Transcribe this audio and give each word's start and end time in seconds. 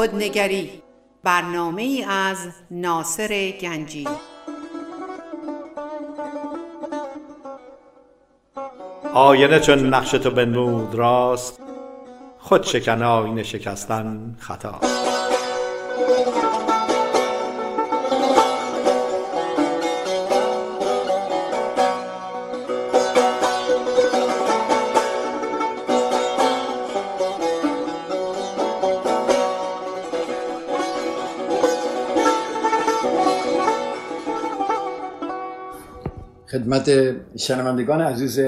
خودنگری. 0.00 0.82
برنامه 1.24 2.04
از 2.08 2.38
ناصر 2.70 3.50
گنجی. 3.60 4.08
آینه 9.14 9.60
چون 9.60 9.94
نقش 9.94 10.10
تو 10.10 10.30
بنمود 10.30 10.94
راست 10.94 11.60
خود 12.38 12.62
شکن 12.62 13.02
آینه 13.02 13.42
شکستن 13.42 14.36
خطاست. 14.38 15.09
خدمت 36.70 37.16
شنوندگان 37.36 38.00
عزیز 38.00 38.40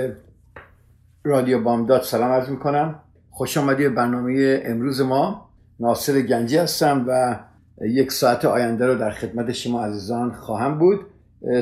رادیو 1.24 1.62
بامداد 1.62 2.02
سلام 2.02 2.30
عرض 2.30 2.48
می‌کنم. 2.48 3.00
خوش 3.30 3.58
آمدید 3.58 3.94
برنامه 3.94 4.62
امروز 4.64 5.00
ما. 5.00 5.48
ناصر 5.80 6.20
گنجی 6.20 6.56
هستم 6.56 7.04
و 7.08 7.40
یک 7.80 8.12
ساعت 8.12 8.44
آینده 8.44 8.86
رو 8.86 8.94
در 8.94 9.10
خدمت 9.10 9.52
شما 9.52 9.84
عزیزان 9.84 10.32
خواهم 10.32 10.78
بود. 10.78 11.00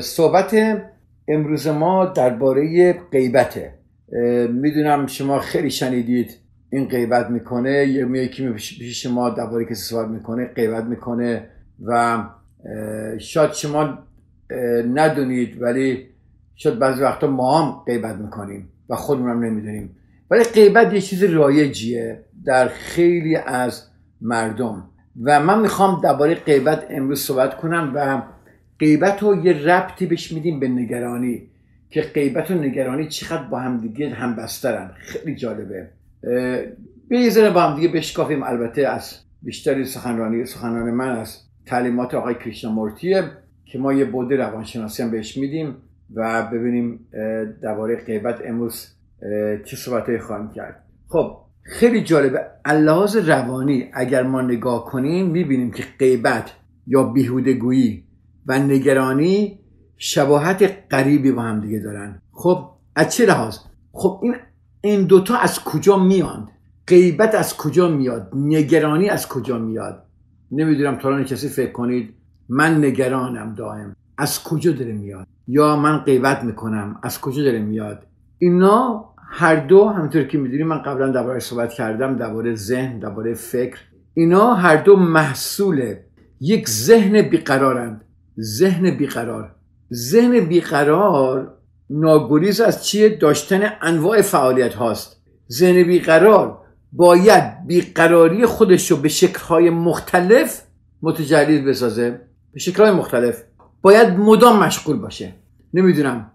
صحبت 0.01 0.81
امروز 1.27 1.67
ما 1.67 2.05
درباره 2.05 2.93
غیبته. 3.11 3.73
می‌دونم 4.49 5.07
شما 5.07 5.39
خیلی 5.39 5.69
شنیدید 5.69 6.37
این 6.69 6.87
غیبت 6.87 7.29
می‌کنه. 7.29 7.71
یه 7.87 8.23
یکی 8.23 8.49
پیش 8.49 9.03
شما 9.03 9.29
درباره 9.29 9.65
کسی 9.65 9.75
صحبت 9.75 10.07
می‌کنه 10.07 10.45
غیبت 10.45 10.83
می‌کنه 10.83 11.47
و 11.85 12.23
شاید 13.19 13.53
شما 13.53 13.97
ندونید 14.93 15.61
ولی 15.61 16.10
شاید 16.63 16.79
بعضی 16.79 17.01
وقتا 17.01 17.27
ما 17.27 17.61
هم 17.61 17.83
غیبت 17.85 18.15
می‌کنیم 18.15 18.69
و 18.89 18.95
خودمون 18.95 19.45
نمی‌دونیم. 19.45 19.95
ولی 20.31 20.43
غیبت 20.43 20.93
یه 20.93 21.01
چیز 21.01 21.23
رایجیه 21.23 22.23
در 22.45 22.67
خیلی 22.67 23.35
از 23.35 23.87
مردم. 24.21 24.89
و 25.23 25.39
من 25.39 25.59
می‌خوام 25.61 26.01
درباره 26.01 26.35
غیبت 26.35 26.85
امروز 26.89 27.21
صحبت 27.21 27.57
کنم 27.57 27.91
و 27.95 28.21
غیبت 28.79 29.23
رو 29.23 29.45
یه 29.45 29.53
ربطی 29.53 30.05
بهش 30.05 30.31
میدیم 30.31 30.59
به 30.59 30.67
نگرانی 30.67 31.47
که 31.89 32.01
غیبت 32.01 32.51
و 32.51 32.53
نگرانی 32.53 33.07
چقدر 33.07 33.43
با 33.43 33.59
هم 33.59 33.77
دیگه 33.77 34.09
هم 34.09 34.35
بسترن 34.35 34.91
خیلی 34.97 35.35
جالبه. 35.35 35.89
به 37.09 37.19
یه 37.19 37.29
ذره 37.29 37.49
با 37.49 37.61
هم 37.61 37.75
دیگه 37.75 37.87
بشکافیم. 37.87 38.43
البته 38.43 38.87
از 38.87 39.17
بیشتری 39.41 39.85
سخنرانی 39.85 40.45
سخنران 40.45 40.91
من 40.91 41.09
از 41.09 41.37
تعلیمات 41.65 42.13
آقای 42.13 42.35
کریشنامورتیه 42.35 43.23
که 43.65 43.79
ما 43.79 43.93
یه 43.93 44.05
بوده 44.05 44.35
روانشناسی 44.35 45.03
هم 45.03 45.11
بهش 45.11 45.37
میدیم. 45.37 45.75
و 46.15 46.49
ببینیم 46.53 47.07
درباره 47.61 47.95
غیبت 47.95 48.41
امروز 48.45 48.87
چه 49.65 49.77
صحبتهایی 49.77 50.19
خواهیم 50.19 50.49
کرد. 50.49 50.83
خب 51.07 51.37
خیلی 51.63 52.03
جالبه. 52.03 52.39
اللحاظ 52.65 53.15
روانی 53.15 53.89
اگر 53.93 54.23
ما 54.23 54.41
نگاه 54.41 54.85
کنیم 54.85 55.29
می‌بینیم 55.29 55.71
که 55.71 55.83
غیبت 55.99 56.51
یا 56.87 57.03
بیهودگویی 57.03 58.03
و 58.45 58.59
نگرانی 58.59 59.59
شباهت 59.97 60.73
قریبی 60.89 61.31
با 61.31 61.41
هم 61.41 61.61
دیگه 61.61 61.79
دارن. 61.79 62.21
خب 62.31 62.69
از 62.95 63.15
چه 63.15 63.25
لحاظ؟ 63.25 63.57
خب 63.91 64.19
این 64.23 64.35
این 64.81 65.05
دوتا 65.05 65.37
از 65.37 65.59
کجا 65.59 65.97
میان 65.97 66.49
غیبت 66.87 67.35
از 67.35 67.57
کجا 67.57 67.87
میاد؟ 67.89 68.31
نگرانی 68.35 69.09
از 69.09 69.27
کجا 69.27 69.57
میاد؟ 69.57 70.05
نمی‌دونم 70.51 70.95
تا 70.95 71.23
کسی 71.23 71.49
فکر 71.49 71.71
کنید. 71.71 72.13
من 72.49 72.85
نگرانم 72.85 73.55
دائم. 73.55 73.95
از 74.21 74.43
کجا 74.43 74.71
داره 74.71 74.93
میاد؟ 74.93 75.27
یا 75.47 75.75
من 75.75 75.97
غیبت 75.97 76.43
می‌کنم 76.43 76.99
از 77.03 77.21
کجا 77.21 77.43
داره 77.43 77.59
میاد؟ 77.59 78.07
اینا 78.37 79.05
هر 79.31 79.55
دو 79.55 79.89
همونطور 79.89 80.23
که 80.23 80.37
می‌دونیم 80.37 80.67
من 80.67 80.77
قبلا 80.77 81.11
درباره 81.11 81.39
صحبت 81.39 81.73
کردم 81.73 82.17
درباره 82.17 82.55
ذهن 82.55 82.99
درباره 82.99 83.33
فکر 83.33 83.77
اینا 84.13 84.53
هر 84.53 84.75
دو 84.75 84.95
محصول 84.95 85.95
یک 86.41 86.69
ذهن 86.69 87.21
بیقرارند. 87.21 88.05
ذهن 88.39 88.97
بیقرار. 88.97 89.55
ذهن 89.93 90.39
بیقرار 90.39 91.53
ناگریز 91.89 92.61
از 92.61 92.85
چیه 92.85 93.09
داشتن 93.09 93.61
انواع 93.81 94.21
فعالیت 94.21 94.73
هاست. 94.73 95.21
ذهن 95.51 95.83
بیقرار 95.83 96.57
باید 96.91 97.67
بیقراری 97.67 98.45
خودش 98.45 98.91
رو 98.91 98.97
به 98.97 99.09
شکلهای 99.09 99.69
مختلف 99.69 100.61
متجلی 101.01 101.61
بسازه. 101.61 102.21
به 102.53 102.59
شکلهای 102.59 102.91
مختلف. 102.91 103.43
باید 103.81 104.07
مدام 104.07 104.59
مشغول 104.59 104.97
باشه. 104.97 105.33
نمی‌دونم. 105.73 106.31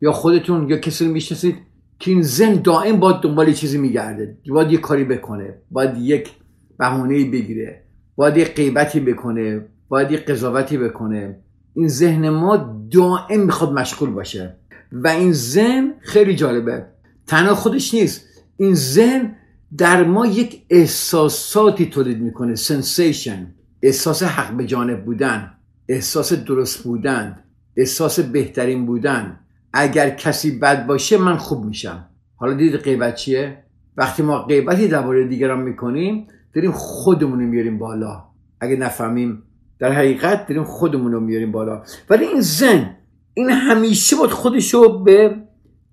یا 0.00 0.12
خودتون 0.12 0.68
یا 0.68 0.76
کسی 0.76 1.06
رو 1.06 1.12
می‌شناسید 1.12 1.56
که 1.98 2.10
این 2.10 2.22
زن 2.22 2.54
دائم 2.54 3.00
باید 3.00 3.16
دنبال 3.16 3.52
چیزی 3.52 3.78
میگرده. 3.78 4.38
باید 4.50 4.72
یه 4.72 4.78
کاری 4.78 5.04
بکنه. 5.04 5.54
باید 5.70 5.98
یک 5.98 6.30
بهونه 6.78 7.24
بگیره. 7.24 7.84
باید 8.16 8.36
یه 8.36 8.44
غیبتی 8.44 9.00
بکنه. 9.00 9.66
باید 9.88 10.10
یه 10.10 10.18
قضاوتی 10.18 10.78
بکنه. 10.78 11.40
این 11.74 11.88
ذهن 11.88 12.28
ما 12.28 12.86
دائم 12.90 13.40
می‌خواد 13.40 13.72
مشغول 13.72 14.10
باشه. 14.10 14.56
و 14.92 15.08
این 15.08 15.32
ذهن 15.32 15.94
خیلی 16.00 16.36
جالبه. 16.36 16.86
تنها 17.26 17.54
خودش 17.54 17.94
نیست. 17.94 18.24
این 18.56 18.74
ذهن 18.74 19.36
در 19.76 20.04
ما 20.04 20.26
یک 20.26 20.62
احساساتی 20.70 21.86
تولید 21.86 22.20
می‌کنه. 22.20 22.54
سنسیشن 22.54 23.54
احساس 23.82 24.22
حق 24.22 24.56
به 24.56 24.66
جانب 24.66 25.04
بودن. 25.04 25.57
احساس 25.88 26.32
درست 26.32 26.82
بودن 26.82 27.38
احساس 27.76 28.20
بهترین 28.20 28.86
بودن. 28.86 29.40
اگر 29.72 30.10
کسی 30.10 30.58
بد 30.58 30.86
باشه 30.86 31.18
من 31.18 31.36
خوب 31.36 31.64
میشم. 31.64 32.06
حالا 32.36 32.54
دید 32.54 32.76
غیبت 32.76 33.14
چیه؟ 33.14 33.58
وقتی 33.96 34.22
ما 34.22 34.42
غیبتی 34.42 34.88
درباره 34.88 35.28
دیگران 35.28 35.62
می‌کنیم 35.62 36.26
داریم 36.54 36.72
خودمون 36.72 37.40
رو 37.40 37.46
میاریم 37.46 37.78
بالا. 37.78 38.24
اگه 38.60 38.76
نفهمیم 38.76 39.42
در 39.78 39.92
حقیقت 39.92 40.46
داریم 40.46 40.64
خودمون 40.64 41.12
رو 41.12 41.20
میاریم 41.20 41.52
بالا. 41.52 41.82
ولی 42.10 42.24
این 42.24 42.40
زن 42.40 42.96
این 43.34 43.50
همیشه 43.50 44.16
بود 44.16 44.30
خودش 44.30 44.74
رو 44.74 44.98
به 44.98 45.36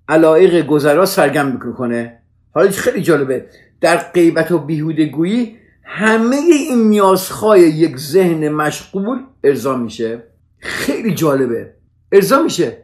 علایق 0.09 0.66
گذرا 0.66 1.05
سرگم 1.05 1.51
می‌کنه. 1.51 2.19
حالا 2.51 2.72
خیلی 2.72 3.01
جالبه. 3.01 3.45
در 3.81 3.97
غیبت 3.97 4.51
و 4.51 4.59
بیهودگویی 4.59 5.55
همه 5.85 6.35
این 6.35 6.90
نیازهای 6.90 7.62
یک 7.62 7.97
ذهن 7.97 8.50
مشغول 8.50 9.19
ارضا 9.44 9.78
میشه. 9.78 10.23
خیلی 10.59 11.13
جالبه. 11.13 11.73
ارضا 12.12 12.44
میشه. 12.44 12.78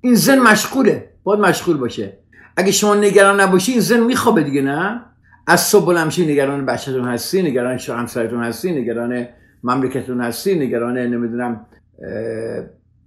این 0.00 0.14
زن 0.14 0.38
مشغوله. 0.38 1.10
باید 1.24 1.40
مشغول 1.40 1.76
باشه. 1.76 2.18
اگه 2.56 2.72
شما 2.72 2.94
نگران 2.94 3.40
نباشی 3.40 3.72
این 3.72 3.80
زن 3.80 4.00
میخوابه 4.00 4.42
دیگه 4.42 4.62
نه؟ 4.62 5.02
از 5.46 5.60
صبح 5.60 5.86
بلند 5.86 6.12
نگران 6.18 6.66
بچهتون 6.66 7.04
هستی 7.04 7.42
نگران 7.42 7.78
همسرتون 7.78 8.42
هستی 8.42 8.72
نگران 8.72 9.26
مملکتتون 9.64 10.20
هستی 10.20 10.58
نگران 10.58 10.98
نمی‌دونم 10.98 11.66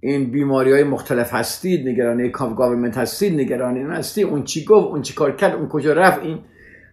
این 0.00 0.30
بیماری 0.30 0.72
های 0.72 0.84
مختلف 0.84 1.34
هستید 1.34 1.88
نگران 1.88 2.30
گاورمنت 2.30 2.98
هستید 2.98 3.40
نگران 3.40 3.76
این 3.76 3.90
هستی 3.90 4.22
اون 4.22 4.44
چی 4.44 4.64
گفت 4.64 4.86
اون 4.86 5.02
چی 5.02 5.14
کار 5.14 5.36
کرد 5.36 5.54
اون 5.54 5.68
کجا 5.68 5.92
رفت 5.92 6.22
این 6.22 6.38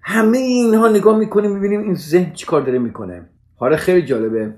همه 0.09 0.37
اینها 0.37 0.87
نگاه 0.87 1.17
می‌کنیم 1.17 1.51
می‌بینیم 1.51 1.81
این 1.81 1.95
ذهن 1.95 2.33
چی 2.33 2.45
کار 2.45 2.61
داره 2.61 2.79
می‌کنه. 2.79 3.29
حالا 3.55 3.77
خیلی 3.77 4.01
جالبه. 4.01 4.53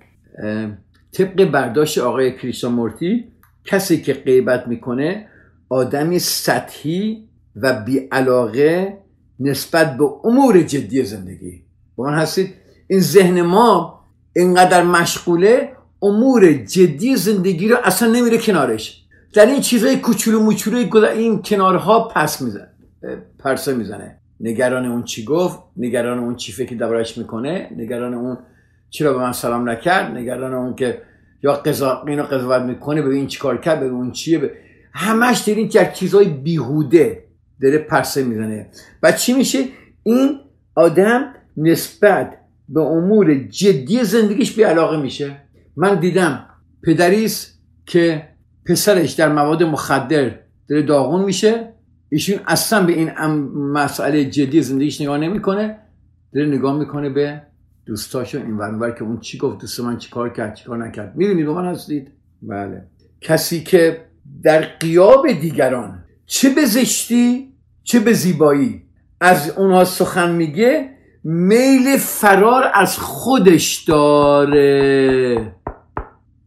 طبق 1.11 1.45
برداشت 1.51 1.97
آقای 1.97 2.37
کریشنامورتی 2.37 3.31
کسی 3.65 4.01
که 4.01 4.13
غیبت 4.13 4.67
می‌کنه 4.67 5.27
آدمی 5.69 6.19
سطحی 6.19 7.29
و 7.55 7.73
بیعلاقه 7.73 8.97
نسبت 9.39 9.97
به 9.97 10.05
امور 10.23 10.61
جدی 10.61 11.03
زندگی. 11.03 11.63
با 11.95 12.05
من 12.05 12.13
هستید؟ 12.13 12.53
این 12.87 12.99
ذهن 12.99 13.41
ما 13.41 13.99
اینقدر 14.35 14.83
مشغوله 14.83 15.71
امور 16.01 16.53
جدی 16.53 17.15
زندگی 17.15 17.67
رو 17.67 17.77
اصلا 17.83 18.11
نمیره 18.11 18.37
کنارش. 18.37 19.05
در 19.33 19.45
این 19.45 19.61
چیزای 19.61 19.95
کوچولو 19.95 20.39
موچولو 20.39 21.05
این 21.05 21.41
کنارها 21.41 22.07
پس 22.07 22.41
می‌زنه 22.41 22.67
پرسه 23.39 23.73
می‌زنه. 23.73 24.18
نگران 24.39 24.85
اون 24.85 25.03
چی 25.03 25.25
گفت 25.25 25.59
نگران 25.77 26.19
اون 26.19 26.35
چی 26.35 26.51
فکر 26.51 26.75
دربارش 26.75 27.17
می‌کنه 27.17 27.69
نگران 27.77 28.13
اون 28.13 28.37
چرا 28.89 29.13
به 29.13 29.19
من 29.19 29.31
سلام 29.31 29.69
نکرد 29.69 30.11
نگران 30.11 30.53
اون 30.53 30.75
که 30.75 31.01
یا 31.43 31.53
قضا 31.53 32.03
اینو 32.07 32.23
قضاوت 32.23 32.61
می‌کنه 32.61 33.01
ببین 33.01 33.27
چیکار 33.27 33.57
کرد 33.57 33.79
ببین 33.79 33.93
اون 33.93 34.11
چیه 34.11 34.39
ب... 34.39 34.49
همش 34.93 35.39
دارین 35.39 35.69
که 35.69 35.91
چیزای 35.93 36.25
بیهوده 36.25 37.23
داره 37.61 37.77
پرسه 37.77 38.23
می‌زنه. 38.23 38.69
و 39.03 39.11
چی 39.11 39.33
میشه؟ 39.33 39.63
این 40.03 40.39
آدم 40.75 41.33
نسبت 41.57 42.37
به 42.69 42.81
امور 42.81 43.33
جدی 43.33 44.03
زندگیش 44.03 44.55
بی 44.55 44.63
علاقه 44.63 45.01
میشه. 45.01 45.37
من 45.75 45.99
دیدم 45.99 46.45
پدریست 46.83 47.59
که 47.85 48.29
پسرش 48.65 49.11
در 49.11 49.33
مواد 49.33 49.63
مخدر 49.63 50.31
داره 50.69 50.81
داغون 50.81 51.25
میشه. 51.25 51.73
ایشون 52.09 52.39
اصلا 52.47 52.85
به 52.85 52.93
این 52.93 53.11
مسئله 53.53 54.25
جدی 54.25 54.61
زندگیش 54.61 55.01
نگاه 55.01 55.17
نمی‌کنه 55.17 55.79
داره 56.33 56.47
نگاه 56.47 56.79
می‌کنه 56.79 57.09
به 57.09 57.41
دوستاشو 57.85 58.37
این 58.37 58.57
ور 58.57 58.91
که 58.91 59.03
اون 59.03 59.19
چی 59.19 59.37
گفت 59.37 59.61
دوست 59.61 59.79
من 59.79 59.97
چی 59.97 60.09
کار 60.09 60.29
کرد 60.29 60.55
چی 60.55 60.65
کار 60.65 60.87
نکرد. 60.87 61.15
می‌دونید 61.15 61.45
با 61.45 61.53
من 61.53 61.65
هستید؟ 61.65 62.11
بله. 62.41 62.83
کسی 63.21 63.63
که 63.63 64.05
در 64.43 64.61
قیاب 64.61 65.31
دیگران 65.31 66.03
چه 66.25 66.49
به 66.49 66.65
زشتی 66.65 67.53
چه 67.83 67.99
به 67.99 68.13
زیبایی 68.13 68.83
از 69.21 69.49
اونها 69.57 69.85
سخن 69.85 70.35
میگه 70.35 70.89
میل 71.23 71.97
فرار 71.97 72.71
از 72.73 72.97
خودش 72.97 73.83
داره. 73.83 75.55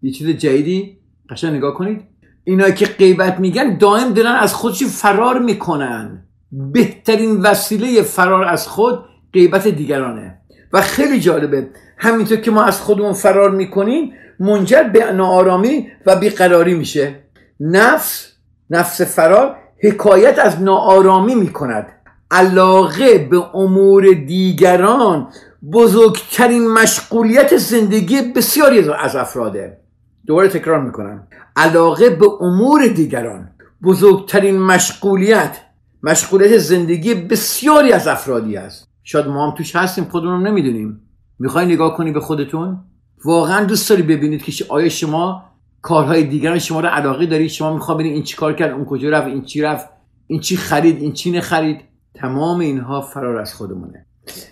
یه 0.03 0.11
چیز 0.11 0.29
جدیدی 0.29 0.99
قشنگ 1.31 1.55
نگاه 1.55 1.75
کنید. 1.75 2.12
اینایی 2.45 2.75
که 2.75 2.87
غیبت 2.87 3.41
میگن 3.41 3.77
دائم 3.79 4.13
دارن 4.13 4.33
از 4.33 4.55
خودش 4.55 4.85
فرار 4.85 5.39
می‌کنن. 5.39 6.23
بهترین 6.53 7.41
وسیله 7.41 8.03
فرار 8.03 8.45
از 8.45 8.69
خود 8.69 9.05
غیبت 9.33 9.69
دیگرانه. 9.69 10.39
و 10.73 10.81
خیلی 10.81 11.21
جالبه 11.21 11.69
همینطور 11.99 12.37
که 12.37 12.51
ما 12.51 12.63
از 12.63 12.81
خودمون 12.81 13.13
فرار 13.13 13.51
می‌کنیم 13.51 14.13
منجر 14.41 14.83
به 14.83 15.13
ناآرامی 15.13 15.89
و 16.07 16.17
بیقراری 16.17 16.75
میشه. 16.75 17.15
نفس 17.61 18.33
نفس 18.71 19.01
فرار 19.01 19.57
حکایت 19.83 20.39
از 20.39 20.63
ناآرامی 20.63 21.35
می‌کند. 21.35 21.87
علاقه 22.31 23.19
به 23.19 23.57
امور 23.57 24.13
دیگران 24.13 25.29
بزرگترین 25.73 26.69
مشغولیت 26.69 27.57
زندگی 27.57 28.23
بسیاری 28.23 28.91
از 28.91 29.17
افراده. 29.17 29.82
دوباره 30.27 30.49
تکرار 30.49 30.81
می‌کنم. 30.81 31.27
علاقه 31.57 32.11
به 32.11 32.27
امور 32.41 32.87
دیگران 32.87 33.51
بزرگترین 33.83 34.59
مشغولیت 34.59 35.59
مشغولیت 36.03 36.59
زندگی 36.59 37.15
بسیاری 37.15 37.93
از 37.93 38.09
افرادی 38.09 38.57
است. 38.57 38.89
شاید 39.03 39.27
ما 39.27 39.47
هم 39.47 39.55
توش 39.57 39.77
هستیم 39.77 40.05
خودمون 40.05 40.47
نمی‌دونیم. 40.47 41.01
می‌خوای 41.39 41.67
نگاه 41.67 41.97
کنی 41.97 42.13
به 42.13 42.21
خودتون؟ 42.21 42.79
واقعا 43.25 43.65
دوست 43.65 43.91
داری 43.91 44.03
ببینید 44.03 44.43
که 44.43 44.65
آیا 44.69 44.89
شما 44.89 45.45
کارهای 45.83 46.25
دیگران 46.25 46.59
شما 46.59 46.81
رو 46.81 46.89
علاقه 46.89 47.27
دارید؟ 47.27 47.51
شما 47.51 47.75
می‌خواد 47.75 47.97
ببینید 47.97 48.15
این 48.15 48.23
چی 48.23 48.37
کار 48.37 48.53
کرد 48.53 48.71
اون 48.73 48.85
کجا 48.85 49.11
رفت 49.11 49.27
این 49.27 49.43
چی 49.43 49.61
رفت 49.61 49.89
این 50.27 50.41
چی 50.41 50.57
خرید 50.57 51.03
این 51.03 51.13
چی 51.13 51.31
نخرید؟ 51.31 51.81
تمام 52.15 52.61
اینها 52.61 53.01
فرار 53.01 53.39
از 53.39 53.55
خودمونه. 53.55 54.07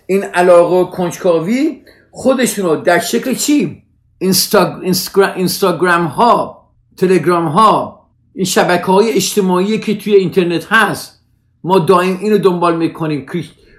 این 0.06 0.22
علاقه 0.24 0.76
و 0.76 0.84
کنجکاوی 0.84 1.82
خودشون 2.10 2.66
رو 2.66 2.76
در 2.76 2.98
شکل 2.98 3.34
چی 3.34 3.82
اینستاگرام 4.20 6.04
ها 6.04 6.68
تلگرام 6.96 7.46
ها 7.46 8.00
این 8.34 8.44
شبکه 8.44 8.84
های 8.86 9.12
اجتماعی 9.12 9.78
که 9.78 9.98
توی 9.98 10.14
اینترنت 10.14 10.72
هست 10.72 11.20
ما 11.64 11.78
دائم 11.78 12.18
اینو 12.20 12.38
دنبال 12.38 12.76
می‌کنیم. 12.76 13.26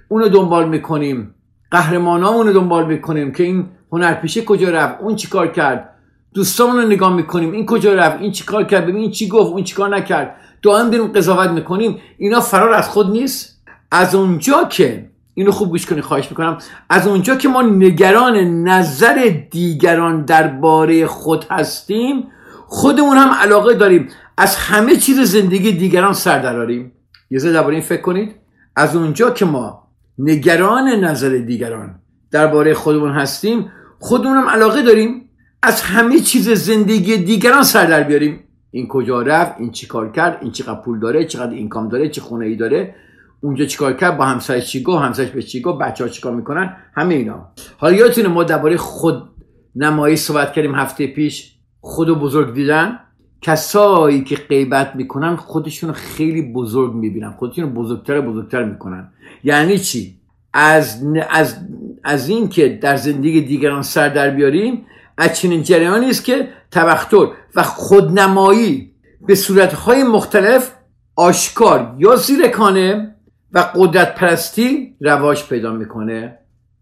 اونو 0.07 0.29
دنبال 0.29 0.69
می‌کنیم. 0.69 1.35
قهرمانامون 1.71 2.47
رو 2.47 2.53
دنبال 2.53 2.85
می‌کنیم 2.87 3.31
که 3.31 3.43
این 3.43 3.69
هنرپیشه 3.91 4.41
کجا 4.41 4.69
رفت 4.69 5.01
اون 5.01 5.15
چیکار 5.15 5.47
کرد. 5.47 5.89
دوستامون 6.33 6.77
رو 6.77 6.87
نگاه 6.87 7.13
می‌کنیم. 7.15 7.51
این 7.51 7.65
کجا 7.65 7.93
رفت 7.93 8.21
این 8.21 8.31
چیکار 8.31 8.63
کرد 8.63 8.83
ببین 8.83 8.95
این 8.95 9.11
چی 9.11 9.27
گفت 9.27 9.51
اون 9.51 9.63
چیکار 9.63 9.95
نکرد. 9.95 10.35
دائم 10.61 10.89
داریم 10.89 11.07
قضاوت 11.07 11.49
می‌کنیم. 11.49 11.97
اینا 12.17 12.39
فرار 12.39 12.73
از 12.73 12.89
خود 12.89 13.11
نیست. 13.11 13.61
از 13.91 14.15
اونجا 14.15 14.63
که 14.63 15.10
اینو 15.33 15.51
خوب 15.51 15.69
گوش 15.69 15.85
کنی 15.85 16.01
خواهش 16.01 16.29
می‌کنم. 16.29 16.57
از 16.89 17.07
اونجا 17.07 17.35
که 17.35 17.47
ما 17.47 17.61
نگران 17.61 18.35
نظر 18.67 19.33
دیگران 19.51 20.25
درباره 20.25 21.05
خود 21.05 21.45
هستیم 21.51 22.27
خودمون 22.67 23.17
هم 23.17 23.29
علاقه 23.29 23.73
داریم. 23.73 24.07
از 24.37 24.55
همه 24.55 24.95
چیز 24.95 25.19
زندگی 25.19 25.71
دیگران 25.71 26.13
سر 26.13 26.39
دراریم 26.39 26.91
یه 27.29 27.39
ذره 27.39 27.53
درباره 27.53 27.75
این 27.75 27.83
فکر 27.83 28.01
کنید. 28.01 28.35
از 28.75 28.95
اونجا 28.95 29.31
که 29.31 29.45
ما 29.45 29.87
نگران 30.17 30.87
نظر 30.87 31.29
دیگران 31.29 31.95
درباره 32.31 32.73
خودمون 32.73 33.11
هستیم 33.11 33.71
خودمون 33.99 34.37
هم 34.37 34.49
علاقه 34.49 34.81
داریم. 34.81 35.29
از 35.63 35.81
همه 35.81 36.19
چیز 36.19 36.49
زندگی 36.49 37.17
دیگران 37.17 37.63
سر 37.63 37.85
در 37.85 38.03
بیاریم. 38.03 38.39
این 38.71 38.87
کجا 38.87 39.21
رفت؟ 39.21 39.55
این 39.59 39.71
چی 39.71 39.87
کار 39.87 40.11
کرد؟ 40.11 40.37
این 40.41 40.51
چقدر 40.51 40.81
پول 40.81 40.99
داره؟ 40.99 41.25
چقدر 41.25 41.51
اینکام 41.51 41.89
داره؟ 41.89 42.09
چه 42.09 42.21
خونه 42.21 42.45
ای 42.45 42.55
داره؟ 42.55 42.95
اونجا 43.41 43.65
چیکار 43.65 43.93
کرد؟ 43.93 44.17
با 44.17 44.25
همسرش 44.25 44.71
چی 44.71 44.83
گفت؟ 44.83 45.03
همسرش 45.03 45.29
به 45.29 45.43
چی 45.43 45.61
گفت؟ 45.61 45.79
بچه 45.79 46.03
ها 46.03 46.09
چیکار 46.09 46.35
می‌کنن؟ 46.35 46.75
همه 46.95 47.13
اینا. 47.13 47.47
حالا 47.77 47.95
یادتونه 47.95 48.27
ما 48.27 48.43
درباره 48.43 48.77
خود 48.77 49.23
نمایی 49.75 50.15
صحبت 50.15 50.53
کردیم 50.53 50.75
هفته 50.75 51.07
پیش. 51.07 51.55
خود 51.81 52.09
بزرگ 52.09 52.53
دیدن. 52.53 52.99
کسایی 53.41 54.23
که 54.23 54.35
غیبت 54.35 54.95
می‌کنن 54.95 55.35
خودشون 55.35 55.91
خیلی 55.91 56.53
بزرگ 56.53 56.93
می‌بینن. 56.93 57.31
خودشون 57.31 57.73
بزرگتر 57.73 58.21
بزرگتر 58.21 58.63
می‌کنن. 58.63 59.11
یعنی 59.43 59.79
چی؟ 59.79 60.21
از 60.53 61.03
از 61.29 61.55
از 62.03 62.29
این 62.29 62.49
که 62.49 62.69
در 62.69 62.95
زندگی 62.95 63.41
دیگران 63.41 63.81
سر 63.81 64.09
در 64.09 64.29
بیاریم 64.29 64.85
از 65.17 65.39
چنین 65.39 65.63
جریانی 65.63 66.09
است 66.09 66.25
که 66.25 66.49
تبختر 66.71 67.27
و 67.55 67.63
خودنمایی 67.63 68.91
به 69.27 69.35
صورتهای 69.35 70.03
مختلف 70.03 70.71
آشکار 71.15 71.95
یا 71.97 72.15
زیرکانه 72.15 73.15
و 73.53 73.59
قدرت 73.75 74.15
پرستی 74.15 74.95
رواج 75.01 75.43
پیدا 75.43 75.73
می‌کنه. 75.73 76.37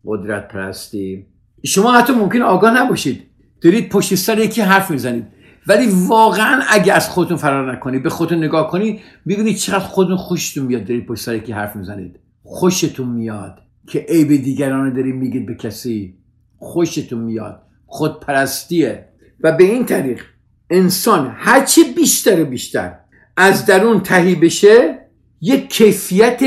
قدرت 0.05 0.47
پرستی 0.47 1.25
شما 1.65 1.91
حتی 1.91 2.13
ممکن 2.13 2.41
آگاه 2.41 2.83
نباشید. 2.83 3.23
دارید 3.61 3.89
پشت 3.89 4.15
سر 4.15 4.39
یکی 4.39 4.61
حرف 4.61 4.91
می‌زنید. 4.91 5.27
ولی 5.67 5.87
واقعا 6.07 6.61
اگه 6.69 6.93
از 6.93 7.09
خودتون 7.09 7.37
فرار 7.37 7.73
نکنید 7.73 8.03
به 8.03 8.09
خودتون 8.09 8.37
نگاه 8.37 8.71
کنید 8.71 8.99
می‌بینید 9.25 9.55
چقدر 9.55 9.79
خودتون 9.79 10.17
خوشتون 10.17 10.65
میاد 10.65 10.85
دارید 10.85 11.05
پشت 11.05 11.23
سر 11.23 11.35
یکی 11.35 11.51
حرف 11.51 11.75
می‌زنید. 11.75 12.19
خوشتون 12.43 13.07
میاد 13.07 13.59
که 13.87 13.99
عیب 13.99 14.27
دیگران 14.27 14.85
رو 14.85 14.95
دارید 14.95 15.15
میگید 15.15 15.45
به 15.45 15.55
کسی. 15.55 16.17
خوشتون 16.57 17.19
میاد. 17.19 17.61
خودپرستیه. 17.85 19.05
و 19.43 19.51
به 19.51 19.63
این 19.63 19.85
طریق 19.85 20.21
انسان 20.69 21.35
هرچی 21.37 21.81
بیشتر 21.95 22.41
و 22.41 22.45
بیشتر 22.45 22.95
از 23.37 23.65
درون 23.65 23.99
تهی 23.99 24.35
بشه 24.35 24.99
یک 25.41 25.69
کیفیت 25.69 26.39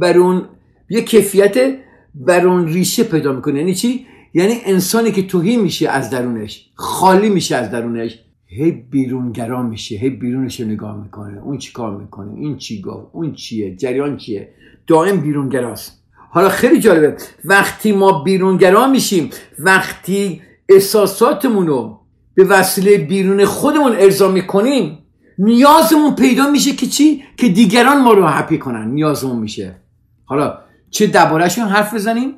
برون 0.00 0.44
یک 0.88 1.06
کیفیت 1.06 1.78
برون 2.14 2.66
ریشه 2.66 3.04
پیدا 3.04 3.32
می‌کنه. 3.32 3.58
یعنی 3.58 3.74
چی؟ 3.74 4.06
یعنی 4.34 4.54
انسانی 4.64 5.12
که 5.12 5.22
توهی 5.26 5.56
میشه 5.56 5.88
از 5.88 6.10
درونش 6.10 6.70
خالی 6.74 7.28
میشه 7.28 7.56
از 7.56 7.70
درونش 7.70 8.18
هی 8.46 8.70
بیرونگرا 8.70 9.62
میشه 9.62 9.96
هی 9.96 10.10
بیرونش 10.10 10.60
رو 10.60 10.66
نگاه 10.66 11.02
می‌کنه. 11.02 11.42
اون 11.42 11.58
چی 11.58 11.72
کار 11.72 11.96
می‌کنه؟ 11.96 12.34
این 12.34 12.56
چی 12.56 12.80
گفت؟ 12.80 13.06
اون 13.12 13.32
چیه؟ 13.32 13.76
جریان 13.76 14.16
چیه؟ 14.16 14.48
دائم 14.86 15.16
بیرونگراست. 15.16 16.02
حالا 16.30 16.48
خیلی 16.48 16.80
جالبه. 16.80 17.16
وقتی 17.44 17.92
ما 17.92 18.22
بیرونگرا 18.22 18.86
میشیم 18.86 19.30
وقتی 19.58 20.40
احساساتمون 20.68 21.66
رو 21.66 22.00
به 22.34 22.44
وسیله 22.44 22.98
بیرون 22.98 23.44
خودمون 23.44 23.92
ارضا 23.92 24.30
می‌کنیم 24.30 24.98
نیازمون 25.38 26.14
پیدا 26.14 26.50
میشه 26.50 26.72
که 26.72 26.86
چی؟ 26.86 27.24
که 27.36 27.48
دیگران 27.48 28.02
ما 28.02 28.12
رو 28.12 28.26
هپی 28.26 28.58
کنن. 28.58 28.88
نیازمون 28.88 29.38
میشه. 29.38 29.74
حالا 30.24 30.58
چه 30.90 31.06
دربارهشون 31.06 31.64
حرف 31.64 31.94
بزنیم؟ 31.94 32.34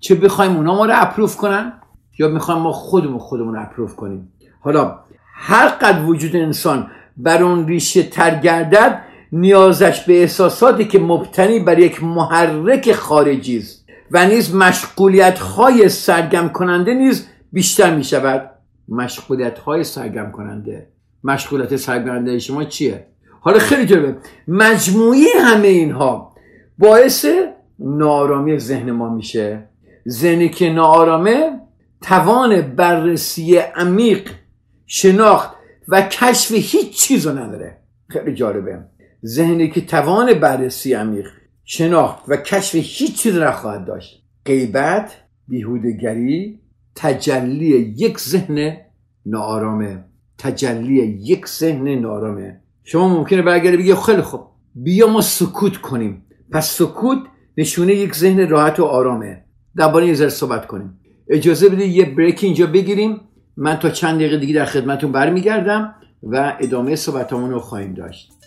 چه 0.00 0.14
بخوایم 0.14 0.56
اونا 0.56 0.74
ما 0.74 0.86
رو 0.86 0.92
اپروف 0.96 1.36
کنن؟ 1.36 1.72
یا 2.18 2.28
می‌خوایم 2.28 2.60
ما 2.60 2.72
خودمون 2.72 3.18
خودمون 3.18 3.58
اپروف 3.58 3.96
کنیم؟ 3.96 4.32
حالا 4.60 4.98
هر 5.34 5.68
قد 5.68 6.04
وجود 6.08 6.36
انسان 6.36 6.90
بر 7.16 7.42
اون 7.42 7.66
ریشه 7.66 8.02
تر 8.02 8.38
گردد 8.38 9.02
نیازش 9.32 10.00
به 10.00 10.20
احساساتی 10.20 10.84
که 10.84 10.98
مبتنی 10.98 11.60
بر 11.60 11.78
یک 11.78 12.04
محرک 12.04 12.92
خارجی 12.92 13.58
است 13.58 13.84
و 14.10 14.26
نیز 14.26 14.54
مشغولیت 14.54 15.38
های 15.38 15.88
سرگم 15.88 16.48
کننده 16.48 16.94
نیز 16.94 17.26
بیشتر 17.52 17.94
می 17.94 18.04
شود 18.04 18.50
مشغولیت 18.88 19.58
های 19.58 19.84
سرگم 19.84 20.30
کننده 20.32 20.88
مشغولیت 21.24 21.76
سرگم 21.76 22.04
کننده 22.04 22.38
شما 22.38 22.64
چیه؟ 22.64 23.06
حالا 23.40 23.58
خیلی 23.58 23.86
جالبه. 23.86 24.16
مجموعی 24.48 25.26
همه 25.40 25.68
اینها 25.68 26.34
باعث 26.78 27.26
نارامی 27.78 28.58
ذهن 28.58 28.90
ما 28.90 29.14
میشه. 29.14 29.68
ذهنی 30.08 30.48
که 30.48 30.70
نارامه 30.70 31.60
توان 32.00 32.60
بررسی 32.60 33.56
عمیق 33.56 34.30
شناخت 34.86 35.50
و 35.88 36.02
کشف 36.02 36.52
هیچ 36.52 36.90
چیز 36.90 37.26
رو 37.26 37.38
نداره. 37.38 37.78
خیلی 38.08 38.34
جالبه. 38.34 38.84
ذهنی 39.24 39.70
که 39.70 39.80
توان 39.80 40.34
بررسی 40.34 40.94
عمیق 40.94 41.26
شناخت 41.64 42.24
و 42.28 42.36
کشف 42.36 42.74
هیچ 42.74 43.22
چیز 43.22 43.36
نخواهد 43.36 43.84
داشت. 43.84 44.24
غیبت 44.46 45.16
بیهودگری 45.48 46.60
تجلی 46.94 47.94
یک 47.96 48.18
ذهن 48.18 48.76
نارامه 49.26 50.04
تجلی 50.38 50.94
یک 51.04 51.46
ذهن 51.46 51.88
نارامه. 51.88 52.60
شما 52.84 53.08
ممکنه 53.08 53.42
برگردی 53.42 53.76
بگی 53.76 53.94
خیلی 53.94 54.22
خوب. 54.22 54.40
بیا 54.74 55.06
ما 55.06 55.20
سکوت 55.20 55.76
کنیم. 55.76 56.24
پس 56.52 56.70
سکوت 56.70 57.18
نشونه 57.58 57.94
یک 57.94 58.14
ذهن 58.14 58.48
راحت 58.48 58.80
و 58.80 58.84
آرامه. 58.84 59.44
درباره 59.76 60.06
یه 60.06 60.14
ذره 60.14 60.28
صحبت 60.28 60.66
کنیم. 60.66 60.98
اجازه 61.28 61.68
بدید 61.68 61.90
یه 61.90 62.04
بریک 62.14 62.44
اینجا 62.44 62.66
بگیریم. 62.66 63.20
من 63.56 63.76
تا 63.76 63.90
چند 63.90 64.14
دقیقه 64.14 64.36
دیگه 64.36 64.54
در 64.54 64.64
خدمتون 64.64 65.12
برمیگردم 65.12 65.94
و 66.22 66.56
ادامه 66.60 66.96
صحبتامون 66.96 67.50
رو 67.50 67.60
خواهیم 67.60 67.94
داشت. 67.94 68.37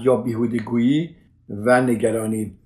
یا 0.00 0.16
بیهودگویی 0.16 1.16
و 1.48 1.80
نگرانی. 1.80 2.56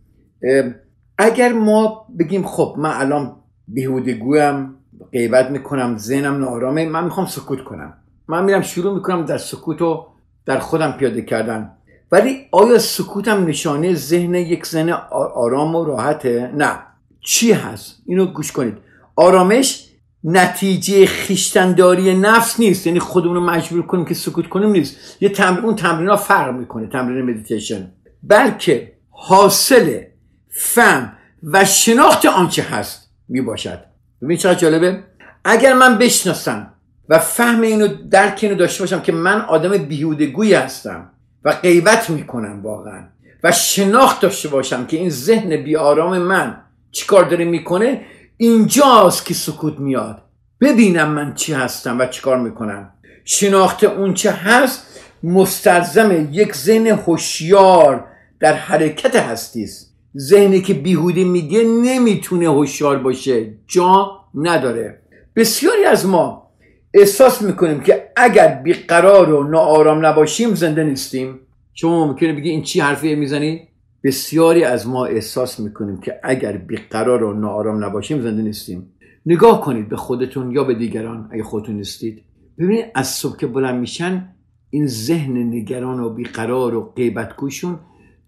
اگر 1.18 1.52
ما 1.52 2.06
بگیم 2.18 2.42
خب 2.42 2.74
من 2.78 2.90
الان 2.94 3.36
بیهودگویم 3.68 4.74
غیبت 5.12 5.50
می‌کنم 5.50 5.96
ذهنم 5.98 6.38
ناآرامه 6.38 6.88
من 6.88 7.04
می‌خوام 7.04 7.26
سکوت 7.26 7.64
کنم. 7.64 7.94
من 8.28 8.44
میرم 8.44 8.62
شروع 8.62 8.94
می‌کنم 8.94 9.24
در 9.24 9.38
سکوت 9.38 9.80
رو 9.80 10.06
در 10.46 10.58
خودم 10.58 10.92
پیاده 10.92 11.22
کردن. 11.22 11.70
ولی 12.12 12.36
آیا 12.52 12.78
سکوتم 12.78 13.46
نشانه 13.46 13.94
ذهن 13.94 14.34
یک 14.34 14.66
ذهن 14.66 14.90
آرام 15.34 15.74
و 15.74 15.84
راحته؟ 15.84 16.52
نه. 16.54 16.78
چی 17.20 17.52
هست؟ 17.52 18.02
اینو 18.06 18.26
گوش 18.26 18.52
کنید. 18.52 18.78
آرامش 19.16 19.91
نتیجه 20.24 21.06
خویشتنداری 21.06 22.14
نفس 22.14 22.60
نیست. 22.60 22.86
یعنی 22.86 22.98
خودمون 22.98 23.34
رو 23.34 23.40
مجبور 23.40 23.86
کنیم 23.86 24.04
که 24.04 24.14
سکوت 24.14 24.48
کنیم 24.48 24.70
نیست. 24.70 24.96
یه 25.20 25.28
تمرین 25.28 25.64
اون 25.64 25.76
تمرین 25.76 26.08
ها 26.08 26.16
فرق 26.16 26.54
می‌کنه 26.54 26.86
تمرین 26.86 27.30
مدیتیشن 27.30 27.92
بلکه 28.22 28.92
حاصل 29.10 30.00
فهم 30.48 31.12
و 31.42 31.64
شناخت 31.64 32.26
آنچه 32.26 32.62
هست 32.62 33.10
می‌باشد. 33.28 33.84
ببین 34.22 34.36
چقدر 34.36 34.58
جالبه. 34.58 35.04
اگر 35.44 35.72
من 35.72 35.98
بشناسم 35.98 36.72
و 37.08 37.18
فهم 37.18 37.60
اینو 37.60 37.88
درک 38.10 38.38
اینو 38.42 38.54
داشته 38.54 38.82
باشم 38.82 39.00
که 39.00 39.12
من 39.12 39.40
آدم 39.40 39.78
بیهودگویی 39.78 40.54
هستم 40.54 41.10
و 41.44 41.52
غیبت 41.52 42.10
می‌کنم 42.10 42.62
واقعا 42.62 43.04
و 43.44 43.52
شناخت 43.52 44.20
داشته 44.20 44.48
باشم 44.48 44.86
که 44.86 44.96
این 44.96 45.10
ذهن 45.10 45.56
بیارام 45.56 46.18
من 46.18 46.62
چیکار 46.90 47.24
داره 47.24 47.44
می‌کنه 47.44 48.00
اینجاست 48.36 49.26
که 49.26 49.34
سکوت 49.34 49.78
میاد. 49.78 50.22
ببینم 50.60 51.08
من 51.08 51.34
چی 51.34 51.52
هستم 51.52 51.98
و 51.98 52.06
چیکار 52.06 52.38
می‌کنم. 52.38 52.90
شناخت 53.24 53.84
اون 53.84 54.14
چه 54.14 54.30
هست 54.30 55.00
مستلزم 55.22 56.28
یک 56.32 56.56
ذهن 56.56 56.86
هوشیار 56.86 58.04
در 58.40 58.52
حرکت 58.52 59.16
هستی 59.16 59.64
است 59.64 59.94
ذهنی 60.18 60.60
که 60.60 60.74
بیهوده 60.74 61.24
میگه 61.24 61.64
نمی‌تونه 61.64 62.46
هوشیار 62.50 62.98
باشه. 62.98 63.54
جا 63.66 64.10
نداره. 64.34 64.98
بسیاری 65.36 65.84
از 65.84 66.06
ما 66.06 66.50
احساس 66.94 67.42
می‌کنیم 67.42 67.80
که 67.80 68.08
اگر 68.16 68.48
بیقرار 68.48 69.32
و 69.32 69.50
ناآرام 69.50 70.06
نباشیم 70.06 70.54
زنده 70.54 70.84
نیستیم. 70.84 71.40
شما 71.74 72.06
ممکنه 72.06 72.32
بگی 72.32 72.50
این 72.50 72.62
چی 72.62 72.80
حرفی 72.80 73.14
می‌زنی؟ 73.14 73.68
بسیاری 74.04 74.64
از 74.64 74.86
ما 74.86 75.06
احساس 75.06 75.60
می‌کنیم 75.60 76.00
که 76.00 76.20
اگر 76.22 76.56
بیقرار 76.56 77.22
و 77.22 77.32
ناآرام 77.32 77.84
نباشیم 77.84 78.22
زنده 78.22 78.42
نیستیم. 78.42 78.92
نگاه 79.26 79.60
کنید 79.60 79.88
به 79.88 79.96
خودتون 79.96 80.50
یا 80.50 80.64
به 80.64 80.74
دیگران 80.74 81.28
اگه 81.32 81.42
خودتون 81.42 81.76
نیستید. 81.76 82.22
ببینید 82.58 82.84
از 82.94 83.08
صبح 83.08 83.36
که 83.36 83.46
بلند 83.46 83.80
میشن 83.80 84.34
این 84.70 84.86
ذهن 84.86 85.36
نگران 85.36 86.00
و 86.00 86.10
بیقرار 86.10 86.74
و 86.74 86.92
غیبتگوشون 86.96 87.78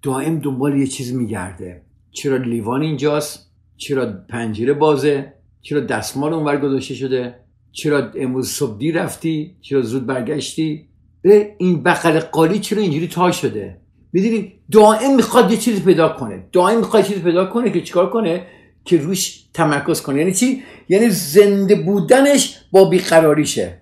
دائم 0.02 0.38
دنبال 0.38 0.78
یه 0.78 0.87
چیز 0.87 1.14
میگرده. 1.14 1.83
چرا 2.11 2.37
لیوان 2.37 2.83
اینجاست؟ 2.83 3.50
چرا 3.76 4.07
پنجره 4.28 4.73
بازه؟ 4.73 5.33
چرا 5.61 5.81
دستمال 5.81 6.33
اونور 6.33 6.57
گذاشته 6.57 6.95
شده؟ 6.95 7.35
چرا 7.73 8.11
امروز 8.14 8.49
صبح 8.49 8.78
دیر 8.78 9.02
رفتی؟ 9.02 9.57
چرا 9.61 9.83
زود 9.83 10.07
برگشتی؟ 10.07 10.88
به 11.23 11.54
این 11.59 11.83
بغل 11.83 12.21
قالی 12.21 12.59
چرا 12.59 12.83
اینجوری 12.83 13.09
تا 13.09 13.31
شده؟ 13.31 13.81
می‌دونی 14.14 14.52
دائم 14.73 15.16
می‌خواد 15.16 15.50
یه 15.50 15.56
چیزی 15.56 15.80
پیدا 15.80 16.09
کنه. 16.09 16.44
دائم 16.52 16.78
می‌خواد 16.78 17.04
چیزی 17.04 17.21
پیدا 17.21 17.47
کنه 17.47 17.71
که 17.71 17.80
چیکار 17.80 18.11
کنه؟ 18.11 18.47
که 18.85 18.97
روش 18.97 19.44
تمرکز 19.54 20.02
کنه. 20.02 20.18
یعنی 20.18 20.33
چی؟ 20.33 20.62
یعنی 20.88 21.11
زنده 21.11 21.75
بودنش 21.75 22.61
با 22.73 22.85
بیقراریشه. 22.85 23.78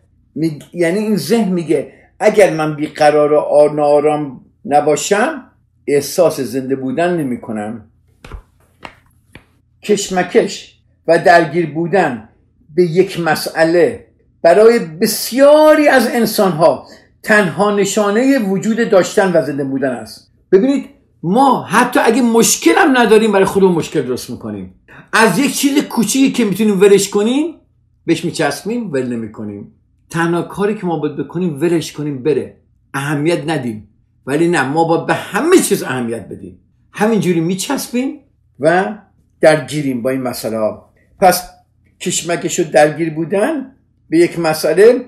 یعنی 0.73 0.99
این 0.99 1.17
ذهن 1.17 1.53
میگه 1.53 1.93
اگر 2.21 2.55
من 2.55 2.77
بیقرار 2.77 3.33
و 3.33 3.75
نارام 3.75 4.45
نباشم 4.65 5.51
احساس 5.87 6.41
زنده 6.41 6.77
بودن 6.77 7.17
نمی 7.17 7.41
کنم 7.41 7.91
کشمکش 9.83 10.79
و 11.09 11.19
درگیر 11.19 11.71
بودن 11.71 12.29
به 12.75 12.83
یک 12.83 13.21
مسئله 13.21 14.07
برای 14.43 14.79
بسیاری 14.79 15.89
از 15.89 16.07
انسان 16.07 16.53
ها 16.53 16.87
تنها 17.23 17.77
نشانه 17.77 18.39
وجود 18.39 18.91
داشتن 18.91 19.33
و 19.33 19.43
زنده 19.47 19.65
بودن 19.65 19.91
است. 19.91 20.33
ببینید 20.53 20.89
ما 21.23 21.63
حتی 21.63 22.01
اگه 22.01 22.23
مشکل 22.23 22.73
هم 22.77 22.99
نداریم 22.99 23.33
برای 23.33 23.45
خودمون 23.45 23.73
مشکل 23.73 24.03
درست 24.03 24.31
می‌کنیم. 24.31 24.75
از 25.13 25.39
یک 25.39 25.55
چیز 25.55 25.83
کوچیکی 25.83 26.33
که 26.33 26.45
می‌تونیم 26.45 26.81
ولش 26.81 27.09
کنیم 27.09 27.55
بهش 28.07 28.25
میچسبیم 28.25 28.93
ول 28.93 29.07
نمی‌کنیم. 29.07 29.73
تنها 30.11 30.43
کاری 30.43 30.75
که 30.75 30.87
ما 30.87 30.99
باید 30.99 31.17
بکنیم 31.17 31.61
ولش 31.61 31.93
کنیم 31.93 32.23
بره. 32.23 32.57
اهمیت 32.95 33.49
ندیم. 33.51 33.89
ولی 34.27 34.49
نه 34.49 34.69
ما 34.69 34.85
باید 34.85 35.07
به 35.07 35.15
همه 35.15 35.59
چیز 35.59 35.83
اهمیت 35.83 36.29
بدیم. 36.29 36.59
همینجوری 36.93 37.41
میچسبیم 37.41 38.21
و 38.61 38.95
درگیریم 39.41 40.03
با 40.03 40.11
این 40.11 40.23
مسئله 40.23 40.59
ها. 40.59 40.93
پس 41.21 41.51
کشمکش 42.01 42.61
و 42.61 42.65
درگیر 42.65 43.15
بودن 43.15 43.73
به 44.09 44.19
یک 44.19 44.39
مسئله 44.39 45.05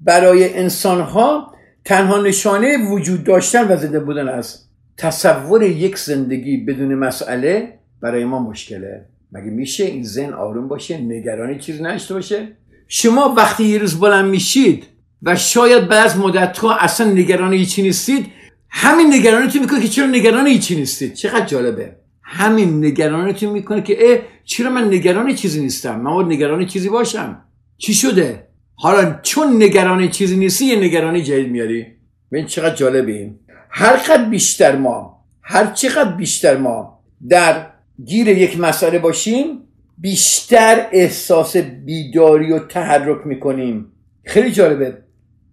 برای 0.00 0.58
انسان 0.58 1.00
ها 1.00 1.52
تنها 1.86 2.22
نشانه 2.22 2.76
وجود 2.90 3.24
داشتن 3.24 3.72
و 3.72 3.76
زنده 3.76 4.00
بودن 4.00 4.28
است 4.28 4.70
تصور 4.96 5.62
یک 5.62 5.98
زندگی 5.98 6.56
بدون 6.56 6.94
مسئله 6.94 7.78
برای 8.00 8.24
ما 8.24 8.38
مشکله. 8.38 9.04
مگه 9.32 9.50
میشه 9.50 9.84
این 9.84 10.02
زن 10.02 10.32
آروم 10.32 10.68
باشه 10.68 10.98
نگرانی 10.98 11.58
چیز 11.58 11.82
نشته 11.82 12.14
باشه؟ 12.14 12.48
شما 12.88 13.34
وقتی 13.36 13.64
یه 13.64 13.78
روز 13.78 14.00
بلند 14.00 14.30
میشید 14.30 14.84
و 15.22 15.36
شاید 15.36 15.88
بعد 15.88 16.06
از 16.06 16.18
مدت 16.18 16.58
ها 16.58 16.76
اصلا 16.76 17.10
نگران 17.10 17.52
هیچی 17.52 17.82
نیستید 17.82 18.26
همین 18.70 19.14
نگرانتون 19.14 19.60
می‌کنه 19.60 19.80
که 19.80 19.88
چرا 19.88 20.06
نگران 20.06 20.46
هیچی 20.46 20.76
نیستید؟ 20.76 21.14
چقدر 21.14 21.46
جالبه. 21.46 21.96
همین 22.22 22.84
نگرانتون 22.84 23.52
می‌کنه 23.52 23.82
که 23.82 23.96
اه 24.00 24.18
چرا 24.44 24.70
من 24.70 24.84
نگران 24.84 25.34
چیزی 25.34 25.60
نیستم؟ 25.60 26.00
من 26.00 26.32
نگران 26.32 26.66
چیزی 26.66 26.88
باشم. 26.88 27.42
چی 27.78 27.94
شده؟ 27.94 28.45
حالا 28.78 29.18
چون 29.22 29.62
نگران 29.62 30.08
چیزی 30.08 30.36
نیستی 30.36 30.64
یه 30.64 30.76
نگرانی 30.76 31.22
جدید 31.22 31.50
میاری. 31.50 31.86
ببین 32.32 32.46
چقدر 32.46 32.74
جالبه 32.74 33.12
این. 33.12 33.38
هر 33.70 33.96
قد 33.96 34.30
بیشتر 34.30 34.76
ما 34.76 35.24
هر 35.42 35.66
چقدر 35.66 36.12
بیشتر 36.12 36.56
ما 36.56 37.02
در 37.28 37.66
گیر 38.04 38.28
یک 38.28 38.60
مسئله 38.60 38.98
باشیم 38.98 39.46
بیشتر 39.98 40.86
احساس 40.92 41.56
بیداری 41.56 42.52
و 42.52 42.58
تحرک 42.58 43.26
می‌کنیم. 43.26 43.92
خیلی 44.24 44.52
جالبه. 44.52 44.98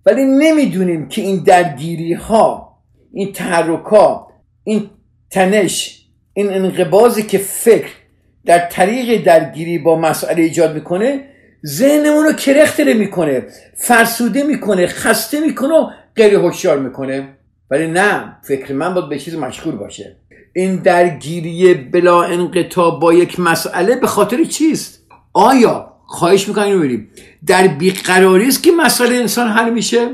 ولی 0.06 0.24
نمی‌دونیم 0.24 1.08
که 1.08 1.22
این 1.22 1.44
درگیری 1.44 2.14
ها 2.14 2.78
این 3.14 3.34
تحرک 3.34 3.86
ها 3.86 4.32
این 4.64 4.90
تنش 5.30 6.08
این 6.34 6.54
انقبازی 6.54 7.24
که 7.24 7.38
فکر 7.38 7.92
در 8.46 8.60
طریق 8.60 9.24
درگیری 9.24 9.78
با 9.78 10.00
مسئله 10.00 10.44
ایجاد 10.44 10.76
می‌کنه 10.76 11.33
ذهنمون 11.66 12.26
رو 12.26 12.34
کرختره 12.34 12.94
می‌کنه 12.94 13.48
فرسوده 13.78 14.44
می‌کنه 14.44 14.88
خسته 14.88 15.40
می‌کنه 15.40 15.74
و 15.74 15.90
غیر 16.16 16.36
هوشیار 16.36 16.80
می‌کنه. 16.80 17.38
ولی 17.72 17.88
نه 17.88 18.38
فکر 18.44 18.74
من 18.74 18.94
باید 18.94 19.10
به 19.10 19.20
چیز 19.20 19.36
مشغول 19.36 19.76
باشه. 19.76 20.18
این 20.56 20.76
درگیری 20.76 21.74
بلا 21.74 22.24
انقطاع 22.24 23.00
با 23.00 23.14
یک 23.14 23.40
مسئله 23.40 23.96
به 23.96 24.08
خاطر 24.08 24.44
چیست؟ 24.44 25.04
آیا 25.34 25.94
خواهش 26.06 26.48
می‌کنم 26.48 26.82
اینو 26.82 27.04
در 27.48 27.68
بیقراری 27.68 28.48
است 28.48 28.64
که 28.64 28.72
مسئله 28.72 29.16
انسان 29.16 29.48
حل 29.48 29.70
میشه؟ 29.70 30.08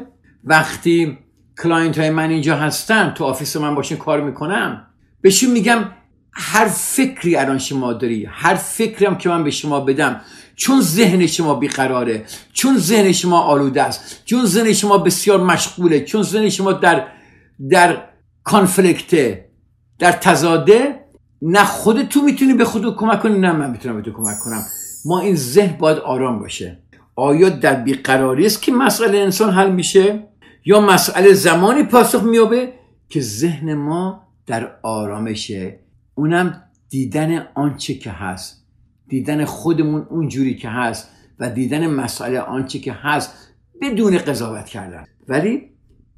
وقتی 0.44 1.18
client 1.64 1.98
های 1.98 2.10
من 2.10 2.30
اینجا 2.30 2.56
هستن 2.56 3.14
تو 3.16 3.24
office 3.24 3.58
من 3.58 3.76
باهاشون 3.76 3.98
کار 3.98 4.22
می‌کنم 4.22 4.88
بهشون 5.22 5.52
میگم 5.52 5.86
هر 6.34 6.66
فکری 6.68 7.36
الان 7.36 7.58
شما 7.58 7.94
داری 7.94 8.26
هر 8.32 8.56
فکری 8.56 9.06
هم 9.06 9.18
که 9.18 9.30
من 9.30 9.44
به 9.44 9.52
شما 9.52 9.80
بدم 9.80 10.22
چون 10.60 10.82
ذهن 10.82 11.28
شما 11.28 11.54
بیقراره 11.54 12.26
چون 12.54 12.78
ذهن 12.78 13.12
شما 13.12 13.40
آلوده 13.42 13.84
است 13.84 14.22
چون 14.26 14.46
ذهن 14.46 14.74
شما 14.74 14.98
بسیار 14.98 15.44
مشغوله 15.44 16.06
چون 16.06 16.24
ذهن 16.24 16.50
شما 16.50 16.74
در 16.74 17.08
در 17.70 18.02
کانفلکته 18.44 19.50
در 20.00 20.12
تزاده 20.12 21.00
نه 21.42 21.64
خودت 21.64 22.10
تو 22.10 22.22
می‌تونی 22.22 22.54
به 22.54 22.66
خود 22.66 22.96
کمک 22.96 23.22
کنی 23.22 23.40
نه 23.40 23.52
من 23.52 23.72
می‌تونم 23.72 23.96
به 23.96 24.02
تو 24.02 24.12
کمک 24.12 24.40
کنم. 24.40 24.64
ما 25.06 25.20
این 25.20 25.36
ذهن 25.36 25.78
باید 25.78 25.98
آرام 25.98 26.40
باشه. 26.40 26.80
آیا 27.16 27.50
در 27.50 27.76
بیقراری 27.76 28.46
است 28.46 28.62
که 28.62 28.72
مسئله 28.72 29.18
انسان 29.18 29.54
حل 29.54 29.72
میشه؟ 29.72 30.28
یا 30.66 30.82
مسئله 30.82 31.34
زمانی 31.34 31.84
پاسخ 31.84 32.24
میابه 32.24 32.74
که 33.10 33.22
ذهن 33.22 33.74
ما 33.74 34.28
در 34.48 34.72
آرامشه؟ 34.84 35.80
اونم 36.16 36.64
دیدن 36.90 37.48
آنچه 37.56 37.94
که 37.94 38.12
هست. 38.12 38.59
دیدن 39.10 39.46
خودمون 39.46 40.08
اونجوری 40.10 40.56
که 40.56 40.70
هست 40.70 41.10
و 41.40 41.50
دیدن 41.50 41.88
مسئله 41.88 42.40
آنچه 42.40 42.80
که 42.80 42.94
هست 42.94 43.34
بدون 43.82 44.18
قضاوت 44.18 44.66
کردن. 44.66 45.06
ولی 45.28 45.70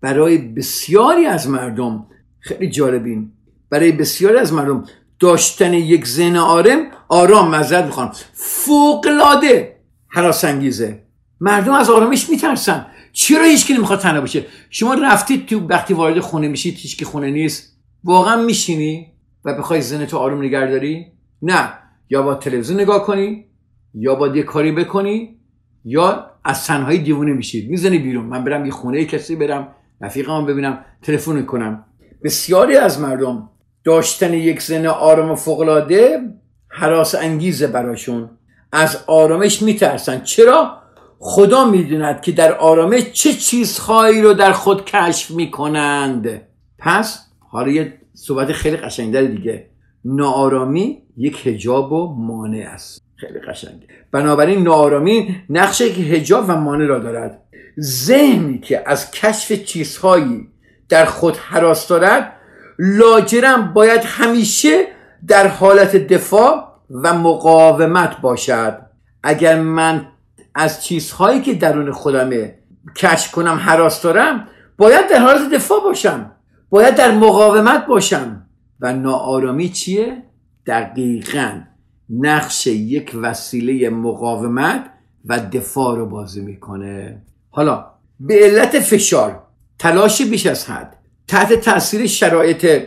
برای 0.01 0.37
بسیاری 0.37 1.25
از 1.25 1.49
مردم 1.49 2.05
خیلی 2.39 2.69
جالبین. 2.69 3.31
برای 3.69 3.91
بسیاری 3.91 4.37
از 4.37 4.53
مردم 4.53 4.83
داشتن 5.19 5.73
یک 5.73 6.07
ذهن 6.07 6.37
آرام 6.37 6.87
آرام 7.09 7.55
مزد 7.55 7.85
می‌خوان 7.85 8.11
فوق 8.33 9.07
العاده 9.07 9.77
حراس 10.07 10.45
انگیزه 10.45 11.03
مردم 11.39 11.73
از 11.73 11.89
آرامش 11.89 12.29
میترسن. 12.29 12.85
چرا 13.13 13.43
هیچ 13.43 13.71
نمی‌خواد 13.71 13.99
تنها 13.99 14.21
باشه؟ 14.21 14.45
شما 14.69 14.93
رفتید 14.93 15.45
تو 15.45 15.67
وقتی 15.67 15.93
وارد 15.93 16.19
خونه 16.19 16.47
میشید 16.47 16.77
هیچ 16.77 16.97
کی 16.97 17.05
خونه 17.05 17.31
نیست. 17.31 17.77
واقعا 18.03 18.41
میشینی 18.41 19.11
و 19.45 19.53
بخوای 19.53 19.81
زن 19.81 20.05
تو 20.05 20.17
آروم 20.17 20.43
نگه 20.43 20.65
داری؟ 20.65 21.05
نه. 21.41 21.73
یا 22.11 22.21
با 22.21 22.35
تلویزیون 22.35 22.79
نگاه 22.81 23.05
کنی 23.05 23.45
یا 23.93 24.15
با 24.15 24.27
یه 24.27 24.43
کاری 24.43 24.71
بکنی 24.71 25.39
یا 25.85 26.25
از 26.43 26.65
تنهایی 26.65 26.99
دیوونه 26.99 27.33
میشید 27.33 27.69
می‌زنی 27.69 27.97
بیرون. 27.99 28.25
من 28.25 28.43
برم 28.43 28.65
یه 28.65 28.71
خونه 28.71 29.05
کسی 29.05 29.35
برم 29.35 29.67
رفیقم 30.01 30.45
ببینم 30.45 30.85
تلفن 31.01 31.45
کنم. 31.45 31.85
بسیاری 32.23 32.77
از 32.77 33.01
مردم 33.01 33.49
داشتن 33.83 34.33
یک 34.33 34.61
زن 34.61 34.85
آرام 34.85 35.31
و 35.31 35.35
فوقلاده 35.35 36.19
حراس 36.67 37.15
انگیزه 37.15 37.67
براشون. 37.67 38.29
از 38.71 39.03
آرامش 39.07 39.61
میترسن. 39.61 40.21
چرا؟ 40.21 40.77
خدا 41.19 41.65
می‌دوند 41.65 42.21
که 42.21 42.31
در 42.31 42.53
آرامش 42.53 43.11
چه 43.11 43.33
چیزهایی 43.33 44.21
رو 44.21 44.33
در 44.33 44.51
خود 44.51 44.85
کشف 44.85 45.31
می‌کنند. 45.31 46.41
پس 46.79 47.25
حالا 47.39 47.71
یه 47.71 47.93
صحبت 48.13 48.51
خیلی 48.51 48.77
قشنگتر 48.77 49.21
دیگه. 49.21 49.69
ناآرامی 50.05 51.01
یک 51.21 51.47
هجاب 51.47 51.91
و 51.91 52.15
مانع 52.15 52.69
است. 52.73 53.01
خیلی 53.15 53.39
قشنگه. 53.39 53.87
بنابراین 54.11 54.63
ناآرامی 54.63 55.35
نقش 55.49 55.81
یک 55.81 55.99
هجاب 55.99 56.45
و 56.47 56.55
مانع 56.55 56.85
را 56.85 56.99
دارد. 56.99 57.41
ذهنی 57.79 58.59
که 58.59 58.83
از 58.85 59.11
کشف 59.11 59.51
چیزهایی 59.51 60.47
در 60.89 61.05
خود 61.05 61.37
حراس 61.37 61.87
دارد 61.87 62.33
لاجرم 62.79 63.73
باید 63.73 64.01
همیشه 64.03 64.87
در 65.27 65.47
حالت 65.47 65.95
دفاع 65.95 66.67
و 66.89 67.13
مقاومت 67.13 68.21
باشد. 68.21 68.81
اگر 69.23 69.61
من 69.61 70.07
از 70.55 70.83
چیزهایی 70.83 71.41
که 71.41 71.53
درون 71.53 71.91
خودمه 71.91 72.55
کشف 72.97 73.31
کنم 73.31 73.55
حراس 73.55 74.01
دارم 74.01 74.47
باید 74.77 75.09
در 75.09 75.19
حالت 75.19 75.49
دفاع 75.49 75.83
باشم. 75.83 76.31
باید 76.69 76.95
در 76.95 77.11
مقاومت 77.11 77.85
باشم. 77.85 78.47
و 78.79 78.93
ناآرامی 78.93 79.69
چیه؟ 79.69 80.23
دقیقا 80.65 81.61
نقش 82.09 82.67
یک 82.67 83.11
وسیله 83.21 83.89
مقاومت 83.89 84.85
و 85.25 85.39
دفاع 85.39 85.97
رو 85.97 86.05
بازی 86.05 86.41
می‌کنه. 86.41 87.21
حالا 87.49 87.85
به 88.19 88.39
علت 88.43 88.79
فشار 88.79 89.43
تلاش 89.79 90.21
بیش 90.21 90.45
از 90.45 90.69
حد 90.69 90.97
تحت 91.27 91.53
تاثیر 91.53 92.07
شرایط 92.07 92.81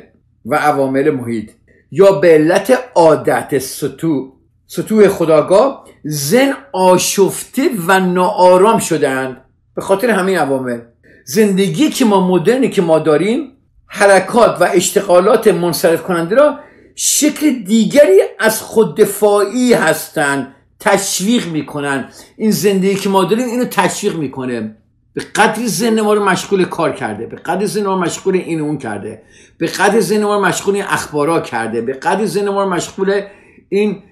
و 0.47 0.55
عوامل 0.55 1.11
محیط 1.11 1.51
یا 1.91 2.13
به 2.13 2.29
علت 2.29 2.79
عادت 2.95 3.59
سطوع 3.59 4.33
سطوع 4.67 5.09
خداگاه 5.09 5.85
زن 6.05 6.53
آشفته 6.73 7.63
و 7.87 8.01
ناآرام 8.01 8.79
شدند 8.79 9.37
به 9.75 9.83
خاطر 9.83 10.11
همین 10.11 10.39
عوامل. 10.39 10.81
زندگی 11.25 11.91
که 11.91 12.05
ما 12.05 12.29
مدرنی 12.29 12.69
که 12.69 12.83
ما 12.83 12.99
داریم 12.99 13.53
حرکات 13.87 14.61
و 14.61 14.69
اشتغالات 14.75 15.49
منصرف 15.49 16.03
کننده 16.03 16.35
را 16.35 16.59
شکل 16.95 17.51
دیگری 17.51 18.21
از 18.39 18.63
خوددفاعی 18.63 19.73
هستند 19.73 20.55
تشویق 20.81 21.49
می‌کنن. 21.49 22.09
این 22.37 22.51
زندگی 22.51 22.95
که 22.95 23.09
ما 23.09 23.25
داریم 23.25 23.47
اینو 23.47 23.65
تشویق 23.65 24.17
می‌کنه. 24.17 24.77
به 25.15 25.23
قدری 25.35 25.69
ذهن 25.69 26.01
ما 26.01 26.15
رو 26.15 26.25
مشغول 26.25 26.65
کار 26.65 26.93
کرده 26.93 27.27
به 27.27 27.37
قدری 27.37 27.67
ذهن 27.67 27.87
ما 27.87 27.99
مشغول 27.99 28.37
این 28.37 28.61
اون 28.61 28.79
کرده 28.79 29.23
به 29.59 29.67
قدری 29.67 30.01
ذهن 30.01 30.25
ما 30.25 30.35
رو 30.35 30.45
مشغول 30.45 30.83
اخبارا 30.89 31.41
کرده 31.41 31.81
به 31.81 31.93
قدری 31.93 32.27
ذهن 32.27 32.49
ما 32.49 32.63
رو 32.63 32.71
مشغول 32.71 33.23
این 33.69 34.03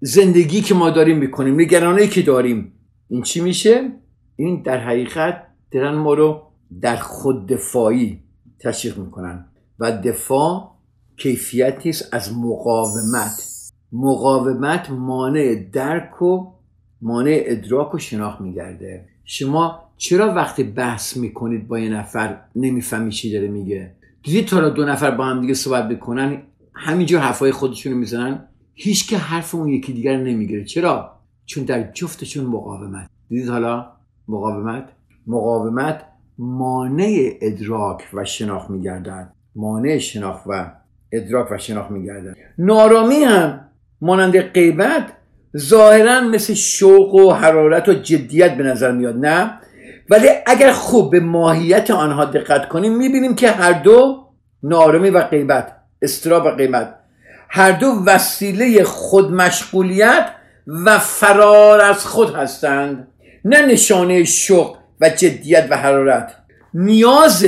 زندگی 0.00 0.60
که 0.60 0.74
ما 0.74 0.90
داریم 0.90 1.18
می‌کنیم 1.18 1.60
نگرانی 1.60 2.08
که 2.08 2.22
داریم. 2.22 2.72
این 3.08 3.22
چی 3.22 3.40
میشه؟ 3.40 3.92
این 4.36 4.62
در 4.62 4.78
حقیقت 4.78 5.46
دارن 5.70 5.94
ما 5.94 6.14
رو 6.14 6.42
در 6.80 6.96
خود 6.96 7.48
دفاعی 7.48 8.20
تشویق 8.60 8.98
می‌کنن 8.98 9.46
و 9.78 9.92
دفاع 9.92 10.73
کیفیتی 11.16 11.90
است 11.90 12.14
از 12.14 12.38
مقاومت. 12.38 13.50
مقاومت 13.92 14.90
مانع 14.90 15.54
درک 15.72 16.22
و 16.22 16.52
مانع 17.02 17.42
ادراک 17.46 17.94
و 17.94 17.98
شناخت 17.98 18.40
میگرده. 18.40 19.08
شما 19.24 19.80
چرا 19.96 20.34
وقتی 20.34 20.64
بحث 20.64 21.16
می‌کنید 21.16 21.68
با 21.68 21.78
یه 21.78 21.88
نفر 21.88 22.40
نمی‌فهمی 22.56 23.12
چی 23.12 23.32
داره 23.32 23.48
میگه؟ 23.48 23.94
دیدید 24.22 24.46
تا 24.46 24.68
دو 24.68 24.84
نفر 24.84 25.10
با 25.10 25.24
هم 25.24 25.40
دیگه 25.40 25.54
صحبت 25.54 25.88
بکنن 25.88 26.42
همینجور 26.74 27.20
حرفای 27.20 27.52
خودشون 27.52 27.92
رو 27.92 27.98
می‌زنن 27.98 28.48
هیچ 28.74 29.08
که 29.08 29.18
حرف 29.18 29.54
اون 29.54 29.68
یکی 29.68 29.92
دیگر 29.92 30.16
نمی‌گیره. 30.16 30.64
چرا؟ 30.64 31.10
چون 31.46 31.64
در 31.64 31.92
جفتشون 31.92 32.46
مقاومت. 32.46 33.10
دیدید 33.28 33.48
حالا؟ 33.48 33.86
مقاومت. 34.28 34.88
مقاومت 35.26 36.04
مانع 36.38 37.30
ادراک 37.40 38.02
و 38.14 38.24
شناخت 38.24 38.70
میگردد. 38.70 39.32
مانع 39.56 39.98
شناخت 39.98 40.42
و 40.46 40.72
ادراک 41.14 41.52
و 41.52 41.58
شناخت 41.58 41.90
میگردد. 41.90 42.36
نارامی 42.58 43.24
هم 43.24 43.60
مانند 44.00 44.40
غیبت 44.40 45.12
ظاهرا 45.56 46.20
مثل 46.20 46.54
شوق 46.54 47.14
و 47.14 47.32
حرارت 47.32 47.88
و 47.88 47.92
جدیت 47.92 48.56
به 48.56 48.62
نظر 48.62 48.92
میاد 48.92 49.16
نه؟ 49.16 49.60
ولی 50.10 50.28
اگر 50.46 50.72
خوب 50.72 51.10
به 51.10 51.20
ماهیت 51.20 51.90
آنها 51.90 52.24
دقت 52.24 52.68
کنیم 52.68 52.96
می‌بینیم 52.96 53.34
که 53.34 53.50
هر 53.50 53.72
دو 53.72 54.24
نارمی 54.62 55.10
و 55.10 55.20
غیبت 55.20 55.76
استراب 56.02 56.46
و 56.46 56.50
غیبت 56.50 56.94
هر 57.48 57.72
دو 57.72 58.02
وسیله 58.06 58.84
خودمشغولیت 58.84 60.30
و 60.84 60.98
فرار 60.98 61.80
از 61.80 62.06
خود 62.06 62.34
هستند. 62.34 63.08
نه 63.44 63.66
نشانه 63.66 64.24
شوق 64.24 64.76
و 65.00 65.08
جدیت 65.08 65.66
و 65.70 65.76
حرارت. 65.76 66.34
نیاز 66.74 67.46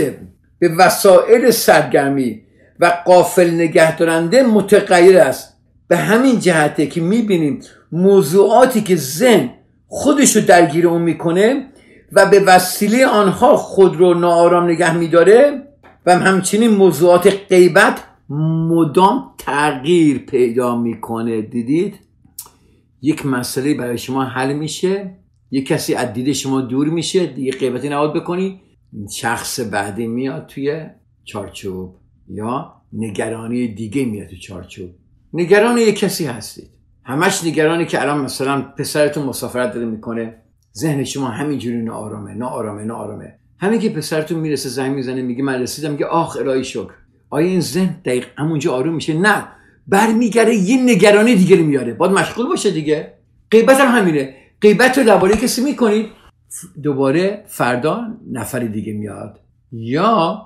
به 0.59 0.69
وسایل 0.79 1.51
سرگرمی 1.51 2.46
و 2.81 3.03
قافل 3.07 3.51
نگه 3.51 3.97
دارنده 3.97 4.43
متغیر 4.43 5.19
است. 5.19 5.57
به 5.89 5.97
همین 5.97 6.41
جهته 6.41 6.87
که 6.87 7.01
می‌بینیم 7.01 7.61
موضوعاتی 7.93 8.81
که 8.81 8.97
زن 8.97 9.51
خودش 9.87 10.37
رو 10.37 10.43
درگیر 10.43 10.89
اون 10.89 11.03
می‌کنه 11.03 11.67
و 12.13 12.27
به 12.27 12.41
وسیله 12.41 13.07
آنها 13.07 13.57
خود 13.57 13.97
رو 13.97 14.15
ناآرام 14.15 14.71
نگه 14.71 14.97
میداره 14.97 15.63
و 16.07 16.19
همچنین 16.19 16.71
موضوعات 16.71 17.33
غیبت 17.49 18.05
مدام 18.71 19.35
تغییر 19.39 20.19
پیدا 20.19 20.77
می‌کنه. 20.77 21.43
دیدید؟ 21.43 21.95
یک 23.03 23.27
مسئله 23.27 23.75
برای 23.75 23.99
شما 23.99 24.25
حل 24.25 24.53
میشه. 24.53 25.17
یک 25.51 25.67
کسی 25.67 25.95
از 25.95 26.13
دید 26.13 26.33
شما 26.33 26.61
دور 26.61 26.89
میشه. 26.89 27.27
دیگه 27.27 27.53
غیبتی 27.53 27.89
نباید 27.89 28.13
بکنی. 28.13 28.61
شخص 29.13 29.61
بعدی 29.61 30.07
میاد 30.07 30.47
توی 30.47 30.87
چارچوب. 31.25 32.06
یا 32.29 32.73
نگرانی 32.93 33.69
دیگه 33.69 34.05
میاد 34.05 34.29
توی 34.29 34.39
چارچوب. 34.39 34.91
نگران 35.33 35.79
یک 35.79 35.99
کسی 35.99 36.27
هستید. 36.27 36.71
همش 37.05 37.45
نگرانی 37.45 37.87
که 37.87 38.03
الان 38.03 38.21
مثلا 38.21 38.63
پسرتون 38.63 39.25
مسافرت 39.25 39.75
داره 39.75 39.87
می‌کنه. 39.87 40.35
ذهن 40.77 41.05
شما 41.05 41.29
همینجوری 41.29 41.83
ناآرامه 41.83 42.35
ناآرامه 42.35 42.85
ناآرامه. 42.85 43.35
همین 43.59 43.81
که 43.81 43.91
پسرتون 43.91 44.39
می‌رسه 44.39 44.69
زنگ 44.69 44.95
می‌زنه 44.95 45.23
میگه 45.23 45.43
من 45.43 45.63
رسیدم 45.63 45.91
میگه 45.91 46.07
آخ 46.07 46.37
الهی 46.37 46.65
شکر. 46.65 46.93
آیا 47.31 47.47
این 47.47 47.61
ذهن 47.61 48.01
دقیق 48.05 48.27
همونجا 48.39 48.73
آروم 48.73 48.95
میشه؟ 48.95 49.19
نه. 49.19 49.49
برمیگرده 49.87 50.55
یه 50.55 50.83
نگرانی 50.83 51.35
دیگه 51.35 51.57
میاره. 51.57 51.95
باید 51.95 52.13
مشغول 52.13 52.47
باشه 52.49 52.71
دیگه. 52.71 53.13
غیبت 53.51 53.81
هم 53.81 53.99
همینه. 53.99 54.35
غیبت 54.61 54.99
رو 54.99 55.05
درباره 55.05 55.37
کسی 55.37 55.63
می‌کنید. 55.63 56.07
دوباره 56.83 57.45
فردا 57.47 58.01
نفری 58.33 58.69
دیگه 58.69 58.93
میاد. 58.93 59.41
یا 59.73 60.43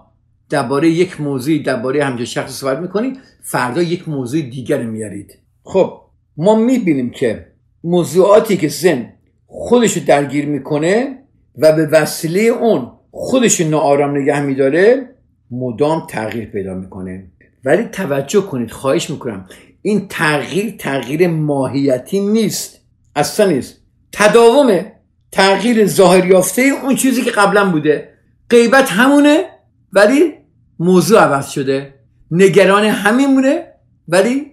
درباره 0.51 0.91
یک 0.91 1.21
موضوعی 1.21 1.63
درباره 1.63 2.05
همچین 2.05 2.27
شخص 2.27 2.51
صحبت 2.51 2.79
می‌کنید 2.79 3.19
فردا 3.43 3.83
یک 3.83 4.09
موضوع 4.09 4.41
دیگر 4.41 4.83
میارید 4.83 5.39
خب 5.63 6.01
ما 6.37 6.55
می‌بینیم 6.55 7.11
که 7.11 7.47
موضوعاتی 7.85 8.57
که 8.57 8.69
زن 8.69 9.13
خودش 9.47 9.97
رو 9.97 10.03
درگیر 10.07 10.47
می‌کنه 10.47 11.19
و 11.59 11.73
به 11.73 11.87
وسیله 11.87 12.41
اون 12.41 12.93
خودش 13.11 13.61
ناآرام 13.61 14.17
نگه 14.17 14.41
میداره 14.41 15.11
مدام 15.51 16.07
تغییر 16.07 16.45
پیدا 16.45 16.75
می‌کنه. 16.75 17.31
ولی 17.65 17.85
توجه 17.85 18.41
کنید 18.41 18.71
خواهش 18.71 19.11
می‌کنم 19.11 19.47
این 19.83 20.09
تغییر 20.09 20.75
تغییر 20.79 21.29
ماهیتی 21.29 22.21
نیست 22.21 22.81
اصلا 23.17 23.47
نیست. 23.47 23.81
تداوم 24.13 24.93
تغییر 25.33 25.87
ظاهر 25.87 26.27
یافته 26.27 26.63
اون 26.83 26.95
چیزی 26.95 27.23
که 27.23 27.31
قبلا 27.31 27.71
بوده 27.71 28.09
غیبت 28.51 28.91
همونه 28.91 29.45
ولی 29.93 30.33
موضوع 30.81 31.21
عوض 31.21 31.49
شده. 31.49 31.95
نگران 32.31 32.85
همین 32.85 33.35
مونه 33.35 33.67
ولی 34.09 34.47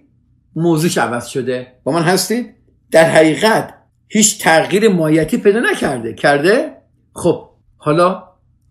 موضوعش 0.56 0.98
عوض 0.98 1.26
شده. 1.26 1.66
با 1.84 1.92
من 1.92 2.02
هستید؟ 2.02 2.54
در 2.90 3.04
حقیقت 3.04 3.74
هیچ 4.08 4.42
تغییر 4.42 4.88
ماهیتی 4.88 5.38
پیدا 5.38 5.60
نکرده. 5.60 6.14
کرده؟ 6.14 6.72
خب 7.12 7.48
حالا 7.76 8.22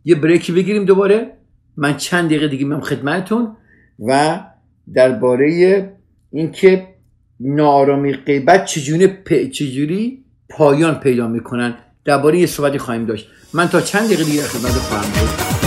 یه 0.06 0.16
بریکی 0.16 0.52
بگیریم 0.52 0.86
دوباره. 0.86 1.38
من 1.78 1.98
چند 1.98 2.26
دقیقه 2.26 2.48
دیگه 2.48 2.66
میام 2.66 2.82
خدمتتون 2.82 3.58
و 4.00 4.40
درباره 4.94 5.94
اینکه 6.32 6.88
نارامی 7.40 8.14
غیبت 8.14 8.66
چجوری 8.66 9.18
چجوری 9.50 10.26
پایان 10.50 10.96
پیدا 10.96 11.28
می‌کنن. 11.28 11.76
درباره 12.06 12.40
یه 12.40 12.46
صحبتی 12.46 12.78
خواهیم 12.78 13.06
داشت. 13.06 13.28
من 13.54 13.68
تا 13.68 13.82
چند 13.82 14.06
دقیقه 14.06 14.24
دیگه 14.24 14.42
خدمت 14.42 14.72
خواهم 14.72 15.10
بود. 15.10 15.67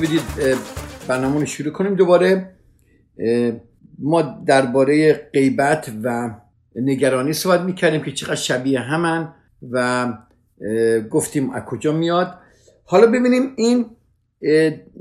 بدید 0.00 0.22
برنامه 1.08 1.44
شروع 1.44 1.72
کنیم. 1.72 1.94
دوباره 1.94 2.54
ما 3.98 4.22
درباره 4.22 5.12
غیبت 5.32 5.92
و 6.02 6.34
نگرانی 6.74 7.32
صحبت 7.32 7.60
می‌کردیم 7.60 8.02
که 8.02 8.12
چقدر 8.12 8.34
شبیه 8.34 8.80
همن 8.80 9.34
و 9.70 10.12
گفتیم 11.10 11.50
از 11.50 11.62
کجا 11.64 11.92
میاد. 11.92 12.34
حالا 12.84 13.06
ببینیم 13.06 13.42
این 13.56 13.86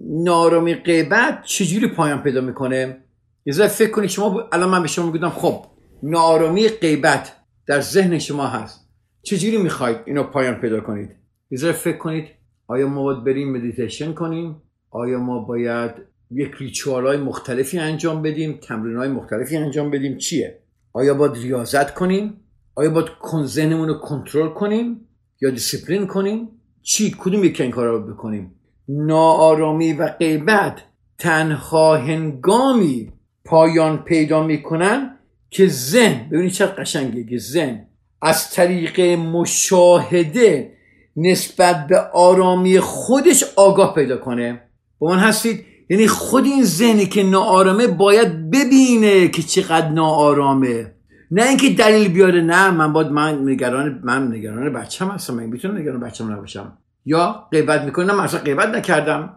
نارامی 0.09 0.75
غیبت 0.75 1.43
چجوری 1.43 1.87
پایان 1.87 2.23
پیدا 2.23 2.41
می‌کنه؟ 2.41 2.97
یه 3.45 3.67
فکر 3.67 3.91
کنید 3.91 4.09
شما 4.09 4.49
الان 4.51 4.69
من 4.69 4.81
به 4.81 4.87
شما 4.87 5.11
میگم 5.11 5.29
خب 5.29 5.65
نارامی 6.03 6.67
غیبت 6.67 7.31
در 7.67 7.81
ذهن 7.81 8.19
شما 8.19 8.47
هست. 8.47 8.89
چجوری 9.21 9.57
می‌خواید 9.57 9.97
اینو 10.05 10.23
پایان 10.23 10.55
پیدا 10.55 10.79
کنید؟ 10.79 11.09
یه 11.51 11.71
فکر 11.71 11.97
کنید 11.97 12.25
آیا 12.67 12.87
ما 12.87 13.03
باید 13.03 13.23
بریم 13.23 13.57
مدیتیشن 13.57 14.13
کنیم؟ 14.13 14.61
آیا 14.91 15.19
ما 15.19 15.39
باید 15.39 15.91
یک 16.31 16.51
ritual 16.59 17.07
های 17.07 17.17
مختلفی 17.17 17.79
انجام 17.79 18.21
بدیم؟ 18.21 18.59
تمرین 18.61 18.97
های 18.97 19.09
مختلفی 19.09 19.57
انجام 19.57 19.91
بدیم؟ 19.91 20.17
چیه؟ 20.17 20.59
آیا 20.93 21.13
باید 21.13 21.33
ریاضت 21.33 21.93
کنیم؟ 21.93 22.33
آیا 22.75 22.89
باید 22.89 23.07
ذهنمون 23.45 23.87
رو 23.87 23.93
کنترل 23.93 24.49
کنیم؟ 24.49 25.07
یا 25.41 25.49
دیسیپلین 25.49 26.07
کنیم؟ 26.07 26.47
چی؟ 26.81 27.15
کدوم 27.19 27.43
یک 27.43 27.61
این 27.61 27.71
کارا 27.71 27.91
رو 27.91 28.13
بکنیم؟ 28.13 28.55
ناآرامی 28.89 29.93
و 29.93 30.07
غیبت 30.07 30.81
تنها 31.17 31.97
هنگامی 31.97 33.13
پایان 33.45 34.03
پیدا 34.03 34.43
می‌کنن 34.43 35.15
که 35.49 35.67
ذهن 35.67 36.29
ببینید 36.29 36.51
چه 36.51 36.65
قشنگه 36.65 37.23
که 37.23 37.37
ذهن 37.37 37.85
از 38.21 38.51
طریق 38.51 38.99
مشاهده 39.19 40.73
نسبت 41.15 41.87
به 41.87 41.99
آرامی 42.13 42.79
خودش 42.79 43.43
آگاه 43.55 43.95
پیدا 43.95 44.17
کنه. 44.17 44.61
با 44.99 45.07
من 45.09 45.19
هستید. 45.19 45.65
یعنی 45.89 46.07
خود 46.07 46.45
این 46.45 46.63
ذهنی 46.63 47.05
که 47.05 47.23
ناآرامه 47.23 47.87
باید 47.87 48.51
ببینه 48.51 49.27
که 49.27 49.41
چقدر 49.41 49.89
ناآرامه. 49.89 50.93
نه 51.31 51.43
اینکه 51.43 51.69
دلیل 51.69 52.07
بیاره 52.07 52.41
نه 52.41 52.71
من 52.71 52.93
باید 52.93 53.07
من 53.07 53.49
نگران 53.49 54.01
من 54.03 54.27
نگران 54.33 54.73
بچم 54.73 55.07
هستم. 55.07 55.33
من 55.33 55.45
می‌تونم 55.45 55.77
نگران 55.77 55.99
بچم 55.99 56.31
نباشم. 56.31 56.77
یا 57.05 57.47
غیبت 57.51 57.81
می‌کنم. 57.81 58.21
مثلا 58.21 58.39
غیبت 58.39 58.67
نکردم. 58.67 59.35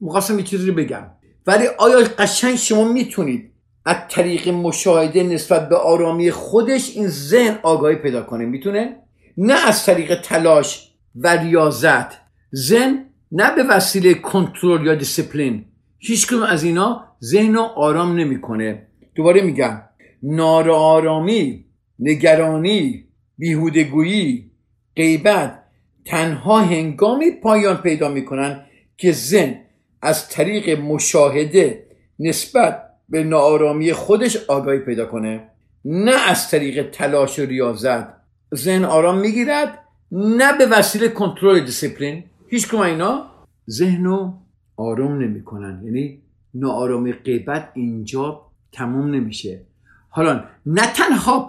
مخواستم 0.00 0.38
یه 0.38 0.44
چیزی 0.44 0.70
بگم. 0.70 1.02
ولی 1.46 1.66
آیا 1.78 1.98
قشنگ 2.18 2.54
شما 2.54 2.92
می‌تونید 2.92 3.50
از 3.86 3.96
طریق 4.08 4.48
مشاهده 4.48 5.22
نسبت 5.22 5.68
به 5.68 5.76
آرامی 5.76 6.30
خودش 6.30 6.96
این 6.96 7.08
ذهن 7.08 7.58
آگاهی 7.62 7.96
پیدا 7.96 8.22
کنه؟ 8.22 8.44
می‌تونه؟ 8.44 8.96
نه 9.36 9.68
از 9.68 9.84
طریق 9.84 10.20
تلاش 10.20 10.90
و 11.14 11.28
ریاضت. 11.28 12.06
ذهن 12.54 13.04
نه 13.36 13.54
به 13.56 13.62
وسیله 13.62 14.14
کنترل 14.14 14.86
یا 14.86 14.94
دیسپلین 14.94 15.64
هیچ 15.98 16.32
از 16.48 16.64
اینا 16.64 17.04
ذهن 17.22 17.56
آرام 17.56 18.16
نمی‌کنه. 18.16 18.86
دوباره 19.14 19.40
میگم. 19.42 19.82
نارامی 20.22 21.64
نگرانی 21.98 23.04
بیهودگویی 23.38 24.50
غیبت 24.96 25.62
تنها 26.04 26.60
هنگامی 26.60 27.30
پایان 27.30 27.76
پیدا 27.76 28.08
می‌کنن 28.08 28.64
که 28.96 29.12
ذهن 29.12 29.60
از 30.02 30.28
طریق 30.28 30.80
مشاهده 30.80 31.86
نسبت 32.18 32.82
به 33.08 33.24
ناآرامی 33.24 33.92
خودش 33.92 34.36
آگاهی 34.36 34.78
پیدا 34.78 35.06
کنه. 35.06 35.48
نه 35.84 36.30
از 36.30 36.50
طریق 36.50 36.90
تلاش 36.90 37.38
و 37.38 37.42
ریاضت. 37.42 38.06
ذهن 38.54 38.84
آرام 38.84 39.18
می‌گیرد 39.18 39.78
نه 40.12 40.58
به 40.58 40.66
وسیله 40.66 41.08
کنترل 41.08 41.60
دیسپلین 41.60 42.24
هیچ 42.54 42.68
کم 42.68 42.78
اینا 42.78 43.26
ذهن 43.70 44.04
رو 44.04 44.34
آروم 44.76 45.18
نمی‌کنن. 45.18 45.82
یعنی 45.84 46.22
ناآرامی 46.54 47.12
غیبت 47.12 47.68
اینجا 47.74 48.42
تموم 48.72 49.14
نمیشه. 49.14 49.66
حالا 50.08 50.44
نه 50.66 50.82
تنها 50.92 51.46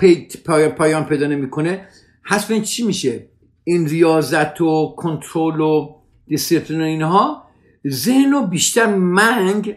پایان 0.77 1.05
پیدا 1.05 1.27
نمی‌کنه 1.27 1.87
حسب 2.25 2.51
این 2.51 2.61
چی 2.61 2.85
میشه؟ 2.85 3.27
این 3.63 3.87
ریاضت 3.87 4.61
و 4.61 4.95
کنترل 4.97 5.61
و 5.61 5.95
دیسیپلین 6.27 6.81
و 6.81 6.83
اینها 6.83 7.43
ذهن 7.87 8.31
رو 8.31 8.47
بیشتر 8.47 8.95
منگ 8.95 9.75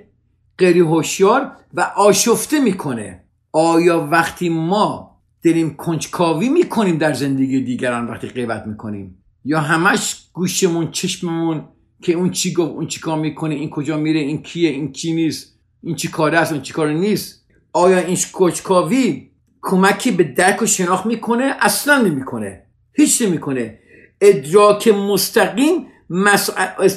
غیر 0.58 0.78
هوشیار 0.78 1.52
و 1.74 1.80
آشفته 1.96 2.60
می‌کنه. 2.60 3.24
آیا 3.52 4.08
وقتی 4.10 4.48
ما 4.48 5.20
داریم 5.44 5.74
کنجکاوی 5.74 6.48
می‌کنیم 6.48 6.98
در 6.98 7.12
زندگی 7.12 7.60
دیگران 7.60 8.06
وقتی 8.06 8.28
غیبت 8.28 8.66
می‌کنیم؟ 8.66 9.22
یا 9.48 9.60
همش 9.60 10.16
گوشمون 10.32 10.90
چشممون 10.90 11.68
که 12.02 12.12
اون 12.12 12.30
چی 12.30 12.52
گفت 12.52 12.72
اون 12.72 12.86
چی 12.86 13.00
کار 13.00 13.18
می‌کنه 13.18 13.54
این 13.54 13.70
کجا 13.70 13.96
میره 13.96 14.20
این 14.20 14.42
کیه 14.42 14.70
این 14.70 14.92
کی 14.92 15.12
نیست 15.12 15.58
این 15.82 15.96
چی 15.96 16.08
کاره 16.08 16.38
است 16.38 16.52
اون 16.52 16.62
چی 16.62 16.72
کار 16.72 16.92
نیست. 16.92 17.44
آیا 17.72 17.98
این 17.98 18.16
کنجکاوی 18.32 19.30
کمکی 19.62 20.10
به 20.10 20.24
درک 20.24 20.62
و 20.62 20.66
شناخت 20.66 21.06
می‌کنه؟ 21.06 21.54
اصلا 21.60 22.02
نمی‌کنه. 22.02 22.62
هیچ 22.92 23.22
نمی‌کنه. 23.22 23.78
ادراک 24.20 24.88
مستقیم 24.88 25.86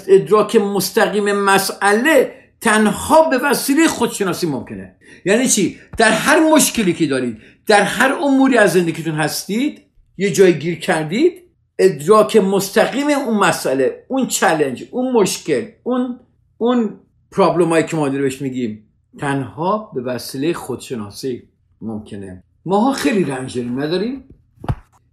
ادراک 0.08 0.56
مستقیم 0.56 1.32
مسئله 1.32 2.36
تنها 2.62 3.30
به 3.30 3.38
وسیله 3.38 3.88
خودشناسی 3.88 4.48
ممکنه. 4.48 4.96
یعنی 5.26 5.48
چی؟ 5.48 5.80
در 5.98 6.12
هر 6.12 6.40
مشکلی 6.40 6.94
که 6.94 7.08
دارید 7.08 7.38
در 7.68 7.82
هر 7.82 8.14
اموری 8.14 8.58
از 8.58 8.74
زندگیتون 8.74 9.16
هستید 9.16 9.82
یه 10.18 10.32
جای 10.32 10.60
گیر 10.60 10.80
کردید 10.80 11.41
ادراک 11.84 12.38
مستقیم 12.38 13.08
اون 13.08 13.38
مسئله 13.38 14.06
اون 14.08 14.28
چلنج 14.28 14.84
اون 14.92 15.12
مشکل 15.12 15.66
اون 15.84 16.20
اون 16.58 17.00
پرابلم 17.32 17.82
که 17.82 17.98
ما 17.98 18.10
بهش 18.10 18.42
میگیم 18.42 18.88
تنها 19.20 19.92
به 19.96 20.02
وسیله 20.02 20.54
خودشناسی 20.54 21.44
ممکنه. 21.82 22.44
ماها 22.66 22.94
خیلی 22.94 23.24
رنج 23.24 23.58
داریم 23.58 23.82
نداریم؟ 23.82 24.24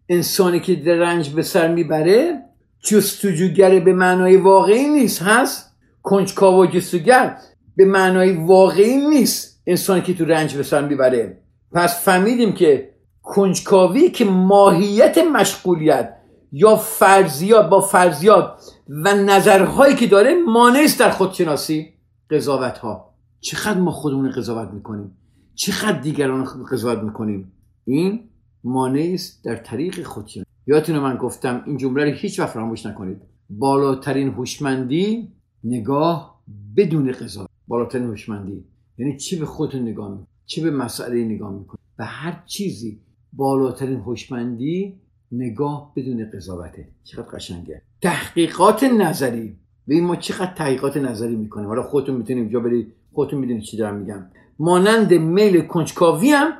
انسانی 0.08 0.60
که 0.60 0.74
در 0.74 0.94
رنج 0.94 1.28
به 1.28 1.42
سر 1.42 1.74
می‌بره 1.74 2.42
جستجوگر 2.80 3.80
به 3.80 3.92
معنای 3.92 4.36
واقعی 4.36 4.88
نیست 4.88 5.22
هست؟ 5.22 5.76
کنجکاو 6.02 6.62
و 6.62 6.66
جستجوگر 6.66 7.36
به 7.76 7.84
معنای 7.84 8.32
واقعی 8.32 8.96
نیست 8.96 9.62
انسانی 9.66 10.02
که 10.02 10.14
تو 10.14 10.24
رنج 10.24 10.54
به 10.54 10.62
سر 10.62 10.88
می‌بره. 10.88 11.38
پس 11.72 12.04
فهمیدیم 12.04 12.52
که 12.52 12.90
کنجکاوی 13.22 14.10
که 14.10 14.24
ماهیت 14.24 15.18
مشغولیت 15.18 16.17
یا 16.52 16.76
فرضیات 16.76 17.68
با 17.68 17.80
فرضیات 17.80 18.72
و 18.88 19.14
نظرهایی 19.14 19.96
که 19.96 20.06
داره 20.06 20.34
مانع 20.46 20.80
است 20.84 21.00
در 21.00 21.10
خودشناسی 21.10 21.88
قضاوت 22.30 22.78
ها 22.78 23.14
چقدر 23.40 23.80
ما 23.80 23.90
خودمون 23.90 24.30
قضاوت 24.30 24.70
می‌کنیم؟ 24.74 25.16
چقدر 25.54 26.00
دیگران 26.00 26.44
قضاوت 26.70 27.02
می‌کنیم؟ 27.02 27.52
این 27.84 28.20
مانع 28.64 29.10
است 29.14 29.44
در 29.44 29.56
طریق 29.56 30.02
خودشناسی. 30.02 30.48
یادتونه 30.66 30.98
من 31.00 31.16
گفتم 31.16 31.62
این 31.66 31.76
جمله 31.76 32.04
رو 32.04 32.10
هیچ 32.10 32.40
وقت 32.40 32.48
فراموش 32.48 32.86
نکنید. 32.86 33.22
بالاترین 33.50 34.28
هوشمندی 34.28 35.32
نگاه 35.64 36.42
بدون 36.76 37.12
قضاوت. 37.12 37.48
بالاترین 37.68 38.06
هوشمندی. 38.06 38.64
یعنی 38.98 39.16
چی 39.16 39.38
به 39.38 39.46
خودتون 39.46 39.82
نگاه 39.82 40.10
می‌کنی 40.10 40.26
چی 40.46 40.60
به 40.60 40.70
مسئله 40.70 41.24
نگاه 41.24 41.52
می‌کنی 41.52 41.78
به 41.96 42.04
هر 42.04 42.42
چیزی. 42.46 43.00
بالاترین 43.32 44.00
هوشمندی 44.00 45.00
نگاه 45.32 45.92
بدون 45.96 46.30
قضاوته 46.34 46.88
چقدر 47.04 47.28
قشنگه. 47.28 47.82
تحقیقات 48.02 48.84
نظری. 48.84 49.56
به 49.86 50.00
ما 50.00 50.16
چقدر 50.16 50.54
تحقیقات 50.54 50.96
نظری 50.96 51.36
می‌کنیم. 51.36 51.68
حالا 51.68 51.82
خودتون 51.82 52.16
می‌تونید 52.16 52.42
اینجا 52.42 52.60
برید. 52.60 52.92
خودتون 53.12 53.38
می‌دونید 53.38 53.62
چی 53.62 53.76
دارم 53.76 53.96
میگم. 53.96 54.26
مانند 54.58 55.14
میل 55.14 55.60
کنجکاوی 55.60 56.30
هم 56.30 56.52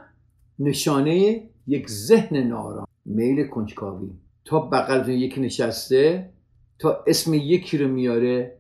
نشانه 0.59 1.43
یک 1.67 1.91
ذهن 1.91 2.37
نارام 2.37 2.87
میل 3.05 3.47
کنجکاوی. 3.47 4.11
تا 4.45 4.61
بغلتون 4.61 5.15
یکی 5.15 5.41
نشسته 5.41 6.31
تا 6.79 7.05
اسم 7.07 7.35
یکی 7.35 7.79
رو 7.79 7.89
میاره 7.89 8.59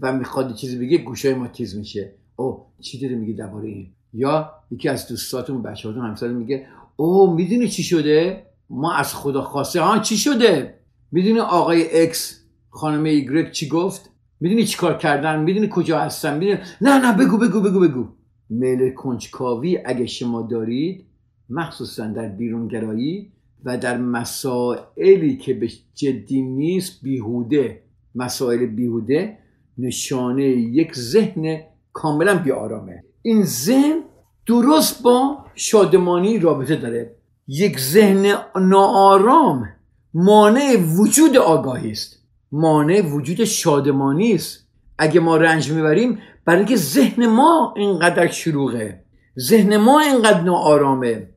و 0.00 0.12
می‌خواد 0.12 0.54
چیزی 0.54 0.78
بگه 0.78 0.98
گوشای 0.98 1.34
ما 1.34 1.48
تیز 1.48 1.76
میشه. 1.76 2.12
او 2.36 2.66
چی 2.80 3.00
داره 3.00 3.14
میگه 3.14 3.32
درباره 3.32 3.68
این؟ 3.68 3.90
یا 4.12 4.52
یکی 4.70 4.88
از 4.88 5.08
دوستاتون 5.08 5.62
بچه‌هاتون 5.62 6.04
همسرتون 6.04 6.36
میگه 6.36 6.66
او 6.96 7.34
می‌دونی 7.34 7.68
چی 7.68 7.82
شده؟ 7.82 8.46
ما 8.70 8.94
از 8.94 9.14
خدا 9.14 9.42
خواسته 9.42 9.80
ها 9.80 9.98
چی 9.98 10.16
شده؟ 10.16 10.74
می‌دونی 11.12 11.40
آقای 11.40 12.02
اکس 12.02 12.44
خانم 12.70 13.04
ایگرگ 13.04 13.50
چی 13.50 13.68
گفت؟ 13.68 14.10
می‌دونی 14.40 14.64
چی 14.64 14.78
کار 14.78 14.96
کردن؟ 14.98 15.40
می‌دونی 15.40 15.68
کجا 15.72 15.98
هستن؟ 15.98 16.38
می‌دونی 16.38 16.58
نه 16.80 16.98
نه 16.98 17.16
بگو 17.16 17.38
بگو 17.38 17.60
بگو 17.60 17.80
بگو. 17.80 18.08
میل 18.50 18.90
کنجکاوی 18.90 19.78
اگه 19.84 20.06
شما 20.06 20.42
دارید 20.42 21.06
مخصوصا 21.48 22.06
در 22.06 22.28
بیرونگرایی 22.28 23.32
و 23.64 23.78
در 23.78 23.98
مسائلی 23.98 25.36
که 25.36 25.54
به 25.54 25.68
جدی 25.94 26.42
نیست 26.42 27.02
بیهوده. 27.02 27.82
مسائل 28.14 28.66
بیهوده 28.66 29.38
نشانه 29.78 30.44
یک 30.44 30.94
ذهن 30.94 31.60
کاملا 31.92 32.34
بیارامه 32.34 33.04
این 33.22 33.42
ذهن 33.42 34.02
درست 34.46 35.02
با 35.02 35.44
شادمانی 35.54 36.38
رابطه 36.38 36.76
داره. 36.76 37.19
یک 37.52 37.80
ذهن 37.80 38.34
ناآرام 38.60 39.68
مانع 40.14 40.76
وجود 40.98 41.36
آگاهی 41.36 41.90
است. 41.90 42.18
مانع 42.52 43.00
وجود 43.00 43.44
شادمانی 43.44 44.32
است. 44.32 44.66
اگه 44.98 45.20
ما 45.20 45.36
رنج 45.36 45.72
می‌بریم 45.72 46.18
برای 46.44 46.58
اینکه 46.58 46.76
ذهن 46.76 47.26
ما 47.26 47.74
اینقدر 47.76 48.26
شلوغه. 48.26 49.02
ذهن 49.38 49.76
ما 49.76 50.00
اینقدر 50.00 50.40
ناآرامه. 50.40 51.28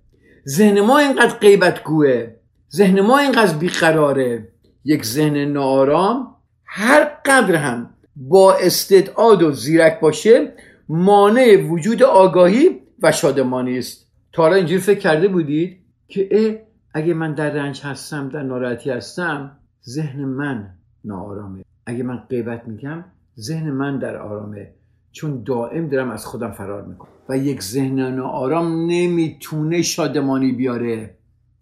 ذهن 0.48 0.82
ما 0.82 1.00
اینقدر 1.00 1.38
غیبتگوه. 1.38 2.28
ذهن 2.72 3.02
ما 3.02 3.18
اینقدر 3.18 3.58
بیقراره. 3.58 4.48
یک 4.86 5.06
ذهن 5.06 5.38
ناآرام 5.38 6.36
هر 6.66 7.04
قدر 7.26 7.56
هم 7.56 7.90
با 8.16 8.54
استعداد 8.54 9.44
و 9.44 9.52
زیرک 9.52 10.00
باشه 10.00 10.54
مانع 10.90 11.56
وجود 11.70 12.04
آگاهی 12.04 12.82
و 13.02 13.12
شادمانی 13.12 13.78
است. 13.78 14.08
تا 14.34 14.44
حالا 14.44 14.56
اینجوری 14.56 14.82
فکر 14.82 15.00
کرده 15.00 15.28
بودید؟ 15.28 15.83
که 16.08 16.64
اگه 16.94 17.14
من 17.14 17.34
در 17.34 17.50
رنج 17.50 17.82
هستم 17.82 18.30
در 18.30 18.44
ناراحتی 18.44 18.90
هستم 18.90 19.58
ذهن 19.90 20.26
من 20.26 20.70
ناآرامه. 21.06 21.64
اگه 21.86 22.04
من 22.04 22.18
غیبت 22.18 22.68
میگم 22.68 23.04
ذهن 23.40 23.72
من 23.72 24.00
در 24.00 24.18
آرامه. 24.18 24.74
چون 25.12 25.44
دائم 25.44 25.90
دارم 25.90 26.12
از 26.12 26.26
خودم 26.26 26.52
فرار 26.52 26.86
می‌کنم. 26.86 27.12
و 27.30 27.38
یک 27.38 27.64
ذهن 27.64 28.00
ناآرام 28.00 28.86
نمی‌تونه 28.86 29.82
شادمانی 29.82 30.52
بیاره. 30.52 31.18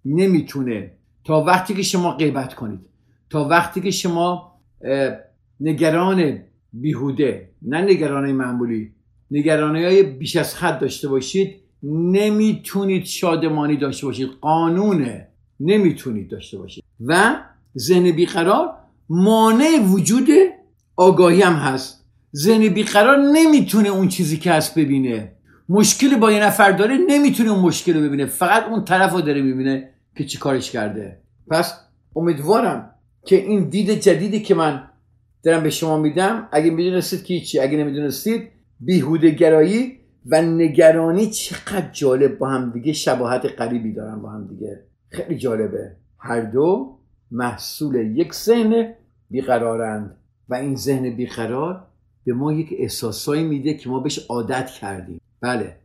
نمی‌تونه. 0.05 0.91
تا 1.23 1.43
وقتی 1.43 1.73
که 1.73 1.81
شما 1.81 2.11
غیبت 2.11 2.53
کنید. 2.53 2.79
تا 3.29 3.47
وقتی 3.47 3.81
که 3.81 3.91
شما 3.91 4.59
نگران 5.59 6.39
بیهوده 6.73 7.49
نه 7.61 7.81
نگران 7.81 8.31
معمولی 8.31 8.93
نگرانی 9.31 9.83
های 9.83 10.03
بیش 10.03 10.35
از 10.35 10.55
حد 10.55 10.79
داشته 10.79 11.07
باشید 11.07 11.60
نمی‌تونید 11.83 13.05
شادمانی 13.05 13.77
داشته 13.77 14.05
باشید. 14.05 14.29
قانونه. 14.41 15.27
نمی‌تونید 15.59 16.29
داشته 16.29 16.57
باشید. 16.57 16.83
و 17.05 17.35
ذهن 17.77 18.11
بیقرار 18.11 18.73
مانع 19.09 19.79
وجود 19.79 20.27
آگاهی 20.95 21.41
هم 21.41 21.53
هست. 21.53 22.05
ذهن 22.35 22.67
بیقرار 22.67 23.17
نمی‌تونه 23.17 23.89
اون 23.89 24.07
چیزی 24.07 24.37
که 24.37 24.51
هست 24.51 24.79
ببینه. 24.79 25.31
مشکل 25.69 26.15
با 26.15 26.31
یه 26.31 26.43
نفر 26.43 26.71
داره 26.71 26.97
نمی‌تونه 27.07 27.51
اون 27.51 27.59
مشکل 27.59 27.93
رو 27.93 28.01
ببینه. 28.01 28.25
فقط 28.25 28.63
اون 28.63 28.85
طرف 28.85 29.13
رو 29.13 29.21
داره 29.21 29.41
می‌بینه 29.41 29.89
که 30.17 30.25
چی 30.25 30.37
کارش 30.37 30.71
کرده. 30.71 31.21
پس 31.51 31.73
امیدوارم 32.15 32.89
که 33.25 33.35
این 33.35 33.69
دید 33.69 33.91
جدیدی 33.91 34.41
که 34.41 34.55
من 34.55 34.83
دارم 35.43 35.63
به 35.63 35.69
شما 35.69 35.97
میدم 35.97 36.47
اگه 36.51 36.69
می‌دونستید 36.69 37.23
که 37.23 37.39
چی 37.39 37.59
اگه 37.59 37.77
نمی‌دونستید 37.77 38.47
بیهوده 38.79 39.29
گرایی 39.29 40.00
و 40.25 40.41
نگرانی 40.41 41.27
چقدر 41.27 41.89
جالب 41.91 42.37
با 42.37 42.49
هم 42.49 42.71
دیگه 42.71 42.93
شباهت 42.93 43.45
قریبی 43.45 43.93
دارن 43.93 44.21
با 44.21 44.29
هم 44.29 44.47
دیگه. 44.47 44.83
خیلی 45.09 45.37
جالبه. 45.37 45.95
هر 46.17 46.41
دو 46.41 46.97
محصول 47.31 47.95
یک 47.95 48.33
ذهن 48.33 48.93
بیقرارند 49.29 50.17
و 50.49 50.55
این 50.55 50.75
ذهن 50.75 51.09
بیقرار 51.15 51.87
به 52.25 52.33
ما 52.33 52.53
یک 52.53 52.75
احساسایی 52.77 53.43
میده 53.43 53.73
که 53.73 53.89
ما 53.89 53.99
بهش 53.99 54.19
عادت 54.29 54.67
کردیم. 54.67 55.21
بله 55.41 55.75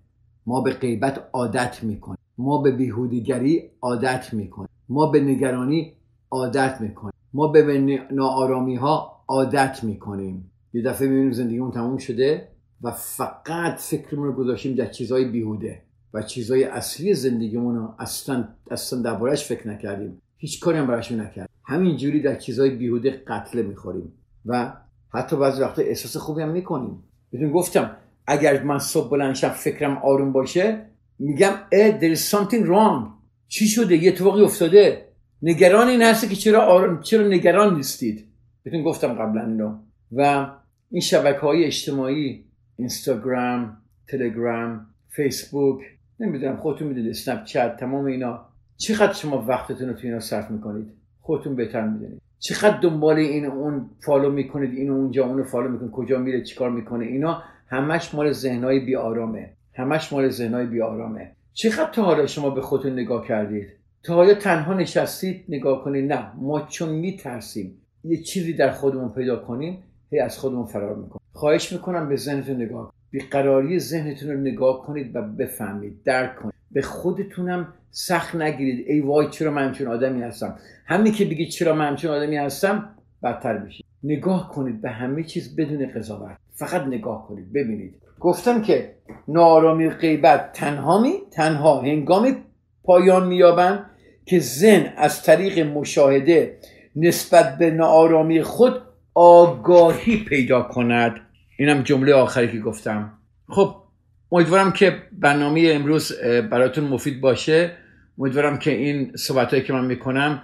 ما 0.46 0.60
به 0.60 0.70
غیبت 0.70 1.28
عادت 1.32 1.84
می‌کنیم. 1.84 2.18
ما 2.38 2.62
به 2.62 2.70
بیهودیگری 2.70 3.70
عادت 3.82 4.34
می‌کنیم. 4.34 4.68
ما 4.88 5.06
به 5.06 5.20
نگرانی 5.20 5.92
عادت 6.30 6.80
می‌کنیم. 6.80 7.14
ما 7.32 7.48
به 7.48 7.80
ناآرامی 8.12 8.76
ها 8.76 9.24
عادت 9.28 9.84
می‌کنیم. 9.84 10.50
یه 10.72 10.82
دفعه 10.82 11.08
می‌بینیم 11.08 11.32
زندگیمون 11.32 11.70
تموم 11.70 11.96
شده. 11.96 12.48
و 12.82 12.90
فقط 12.90 13.78
فکرمون 13.78 14.26
رو 14.26 14.32
گذاشتیم 14.32 14.74
در 14.74 14.86
چیزهای 14.86 15.24
بیهوده 15.24 15.82
و 16.14 16.22
چیزهای 16.22 16.64
اصلی 16.64 17.14
زندگیمون 17.14 17.76
رو 17.76 17.94
اصلا 17.98 18.48
اصلا 18.70 19.02
دربارهش 19.02 19.44
فکر 19.44 19.68
نکردیم. 19.68 20.22
هیچ 20.36 20.60
کاری 20.60 20.78
هم 20.78 20.86
براش 20.86 21.12
نکرد 21.12 21.48
همینجوری 21.64 22.20
در 22.20 22.36
چیزهای 22.36 22.70
بیهوده 22.70 23.10
قتله 23.10 23.62
می‌خوریم 23.62 24.12
و 24.46 24.72
حتی 25.14 25.36
بعضی 25.36 25.62
وقتا 25.62 25.82
احساس 25.82 26.16
خوبی 26.16 26.42
هم 26.42 26.48
می‌کنیم. 26.48 27.02
بدون 27.32 27.50
گفتم 27.50 27.96
اگر 28.26 28.62
من 28.62 28.78
صبح 28.78 29.10
بلنشم 29.10 29.48
فکرم 29.48 29.98
آروم 29.98 30.32
باشه 30.32 30.86
میگم 31.18 31.52
اه 31.72 32.00
there 32.00 32.16
is 32.16 32.20
something 32.20 32.66
wrong. 32.66 33.16
چی 33.48 33.66
شده؟ 33.68 33.96
یه 33.96 34.12
اتفاقی 34.12 34.42
افتاده. 34.42 35.08
نگران 35.42 35.88
این 35.88 36.12
که 36.12 36.36
چرا 36.36 36.62
آرام 36.62 37.00
چرا 37.00 37.28
نگران 37.28 37.76
نیستید. 37.76 38.24
بهتون 38.62 38.82
گفتم 38.82 39.14
قبلا 39.14 39.46
اینو. 39.46 39.78
و 40.12 40.50
این 40.90 41.00
شبکه 41.00 41.40
های 41.40 41.64
اجتماعی 41.64 42.44
اینستاگرام 42.76 43.76
تلگرام 44.08 44.86
فیسبوک 45.08 45.80
نمی‌دونم 46.20 46.56
خودتون 46.56 46.88
می‌دونید 46.88 47.10
اسنپ 47.10 47.44
چت 47.44 47.76
تمام 47.76 48.04
اینا. 48.04 48.48
چقدر 48.76 49.12
شما 49.12 49.44
وقتتون 49.48 49.88
رو 49.88 49.94
تو 49.94 50.00
اینا 50.06 50.20
صرف 50.20 50.50
می‌کنید؟ 50.50 50.86
خودتون 51.20 51.56
بهتر 51.56 51.88
می‌دونید. 51.88 52.20
چقدر 52.38 52.80
دنبال 52.80 53.16
این 53.16 53.46
اون 53.46 53.90
follow 54.06 54.30
می‌کنید 54.30 54.74
اینو 54.74 54.94
اونجا 54.94 55.26
اونو 55.26 55.44
follow 55.44 55.68
می‌کنید 55.68 55.90
کجا 55.90 56.18
میره 56.18 56.42
چیکار 56.42 56.70
می‌کنه 56.70 57.04
اینا 57.04 57.42
همش 57.68 58.14
مال 58.14 58.32
ذهنهای 58.32 58.80
بی 58.80 58.96
آرامه 58.96 59.50
همش 59.74 60.12
مال 60.12 60.28
ذهنهای 60.28 60.66
بی 60.66 60.80
آرامه 60.80 61.32
چقدر 61.52 61.90
تا 61.90 62.02
حالا 62.02 62.26
شما 62.26 62.50
به 62.50 62.60
خودتون 62.60 62.92
نگاه 62.92 63.26
کردید؟ 63.26 63.66
تا 64.02 64.14
حالا 64.14 64.34
تنها 64.34 64.74
نشستید 64.74 65.44
نگاه 65.48 65.84
کنید. 65.84 66.12
نه 66.12 66.32
ما 66.36 66.60
چون 66.60 66.88
میترسیم 66.88 67.82
یه 68.04 68.22
چیزی 68.22 68.52
در 68.52 68.70
خودمون 68.70 69.12
پیدا 69.12 69.36
کنیم 69.36 69.82
هی 70.10 70.20
از 70.20 70.38
خودمون 70.38 70.66
فرار 70.66 70.96
می‌کنیم. 70.96 71.25
خواهش 71.36 71.72
می‌کنم 71.72 72.08
به 72.08 72.16
ذهنتون 72.16 72.56
نگاه 72.56 72.92
بیقراری 73.10 73.78
ذهنتون 73.78 74.30
رو 74.30 74.40
نگاه 74.40 74.86
کنید 74.86 75.16
و 75.16 75.22
بفهمید. 75.22 76.02
درک 76.04 76.36
کنید. 76.36 76.54
به 76.70 76.82
خودتونم 76.82 77.74
سخت 77.90 78.34
نگیرید. 78.34 78.86
ای 78.88 79.00
وای 79.00 79.30
چرا 79.30 79.50
من 79.50 79.66
همچون 79.66 79.86
آدمی 79.86 80.22
هستم؟ 80.22 80.56
همین 80.86 81.12
که 81.12 81.24
بگید 81.24 81.48
چرا 81.48 81.74
من 81.74 81.88
همچون 81.88 82.10
آدمی 82.10 82.36
هستم 82.36 82.88
بدتر 83.22 83.58
میشید 83.58 83.86
نگاه 84.04 84.50
کنید 84.52 84.82
به 84.82 84.90
همه 84.90 85.22
چیز 85.22 85.56
بدون 85.56 85.92
قضاوت. 85.94 86.36
فقط 86.54 86.82
نگاه 86.82 87.28
کنید. 87.28 87.52
ببینید. 87.52 87.94
گفتم 88.20 88.62
که 88.62 88.94
نارامی 89.28 89.88
غیبت 89.88 90.52
تنها 90.52 91.02
می 91.02 91.12
تنها 91.30 91.80
هنگامی 91.80 92.36
پایان 92.84 93.28
مییابند 93.28 93.90
که 94.24 94.38
زن 94.38 94.92
از 94.96 95.22
طریق 95.22 95.58
مشاهده 95.58 96.58
نسبت 96.96 97.58
به 97.58 97.70
نارامی 97.70 98.42
خود 98.42 98.82
آگاهی 99.14 100.24
پیدا 100.24 100.62
کند. 100.62 101.20
اینم 101.56 101.82
جمله 101.82 102.14
آخری 102.14 102.52
که 102.52 102.58
گفتم. 102.58 103.12
خب 103.48 103.76
امیدوارم 104.32 104.72
که 104.72 104.96
برنامه 105.12 105.70
امروز 105.74 106.12
براتون 106.22 106.84
مفید 106.84 107.20
باشه. 107.20 107.70
امیدوارم 108.18 108.58
که 108.58 108.70
این 108.70 109.12
صحبت 109.16 109.64
که 109.64 109.72
من 109.72 109.84
می‌کنم 109.84 110.42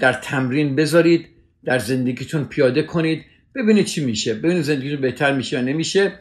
در 0.00 0.12
تمرین 0.12 0.76
بذارید 0.76 1.26
در 1.64 1.78
زندگیتون 1.78 2.44
پیاده 2.44 2.82
کنید. 2.82 3.24
ببینید 3.54 3.84
چی 3.84 4.04
میشه. 4.04 4.34
ببینید 4.34 4.62
زندگیتون 4.62 5.00
بهتر 5.00 5.32
میشه 5.32 5.56
یا 5.56 5.62
نمیشه. 5.62 6.12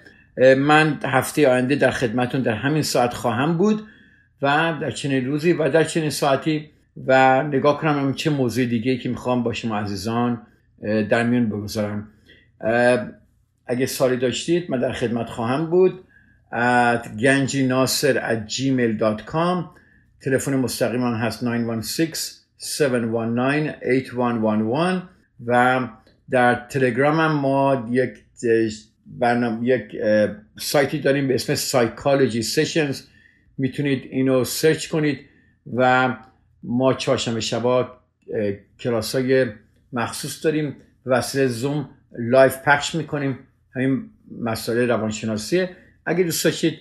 من 0.58 1.00
هفته 1.04 1.48
آینده 1.48 1.76
در 1.76 1.92
خدمتون 1.92 2.42
در 2.42 2.54
همین 2.54 2.82
ساعت 2.82 3.14
خواهم 3.14 3.58
بود 3.58 3.88
و 4.42 4.74
در 4.82 4.92
چنین 4.92 5.26
روزی 5.26 5.54
و 5.54 5.70
در 5.70 5.84
چنین 5.84 6.10
ساعتی 6.10 6.70
و 7.08 7.44
نگاه 7.44 7.82
کنم 7.82 8.14
چه 8.14 8.30
موضوع 8.30 8.66
دیگه 8.66 8.98
که 8.98 9.10
می‌خوام 9.10 9.44
با 9.44 9.54
شما 9.54 9.80
عزیزان 9.80 10.42
در 11.10 11.24
میون 11.24 11.50
بگذارم. 11.50 12.08
اگه 13.70 13.86
سالی 13.86 14.18
داشتید 14.18 14.72
من 14.72 14.80
در 14.80 14.94
خدمت 14.94 15.28
خواهم 15.28 15.70
بود. 15.70 16.04
at 16.52 17.06
ganji 17.18 17.68
nasir 17.68 18.18
at 18.18 18.48
gmail.com 18.48 19.70
تلفن 20.22 20.56
مستقیم 20.56 21.02
من 21.02 21.14
هست 21.14 21.46
916-719-8111 21.46 21.48
و 25.46 25.88
در 26.30 26.56
تلگرام 26.56 27.20
هم 27.20 27.32
ما 27.32 27.88
یک 27.92 28.14
برنامه 29.06 29.68
یک 29.68 29.96
سایتی 30.60 31.00
داریم 31.00 31.28
به 31.28 31.36
اسم 31.36 31.56
Psychology 31.56 32.46
Sessions. 32.56 32.98
می‌تونید 33.58 34.08
اینو 34.12 34.44
search 34.44 34.88
کنید 34.88 35.20
و 35.74 36.16
ما 36.64 36.94
چهارشنبه 36.94 37.40
شبا 37.40 37.98
کلاس 38.80 39.16
های 39.16 39.46
مخصوص 39.94 40.46
داریم. 40.46 40.76
وسیله 41.06 41.48
Zoom 41.48 41.90
live 42.20 42.58
پخش 42.66 42.96
می‌کنیم. 42.96 43.40
همین 43.76 44.10
مسئله 44.42 44.86
روانشناسیه. 44.86 45.76
اگه 46.06 46.24
دوست 46.24 46.46
داشتید 46.46 46.80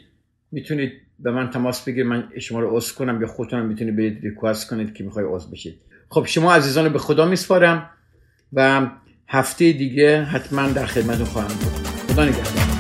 می‌تونید 0.52 0.92
به 1.18 1.30
من 1.30 1.50
تماس 1.50 1.84
بگیرید. 1.84 2.06
من 2.06 2.28
شما 2.40 2.60
رو 2.60 2.76
عضو 2.76 2.94
کنم 2.94 3.20
یا 3.20 3.26
خودتون 3.26 3.66
می‌تونید 3.66 3.96
برید 3.96 4.22
request 4.22 4.70
کنید 4.70 4.94
که 4.94 5.04
می‌خوای 5.04 5.24
عضو 5.28 5.50
بشید. 5.50 5.80
خب 6.08 6.26
شما 6.26 6.54
عزیزان 6.54 6.84
رو 6.84 6.90
به 6.90 6.98
خدا 6.98 7.26
میسپارم 7.26 7.90
و 8.52 8.90
هفته 9.28 9.72
دیگه 9.72 10.22
حتما 10.22 10.68
در 10.68 10.86
خدمتتون 10.86 11.24
خواهم 11.24 11.48
بود. 11.48 11.86
خدا 11.86 12.24
نگهدار. 12.24 12.77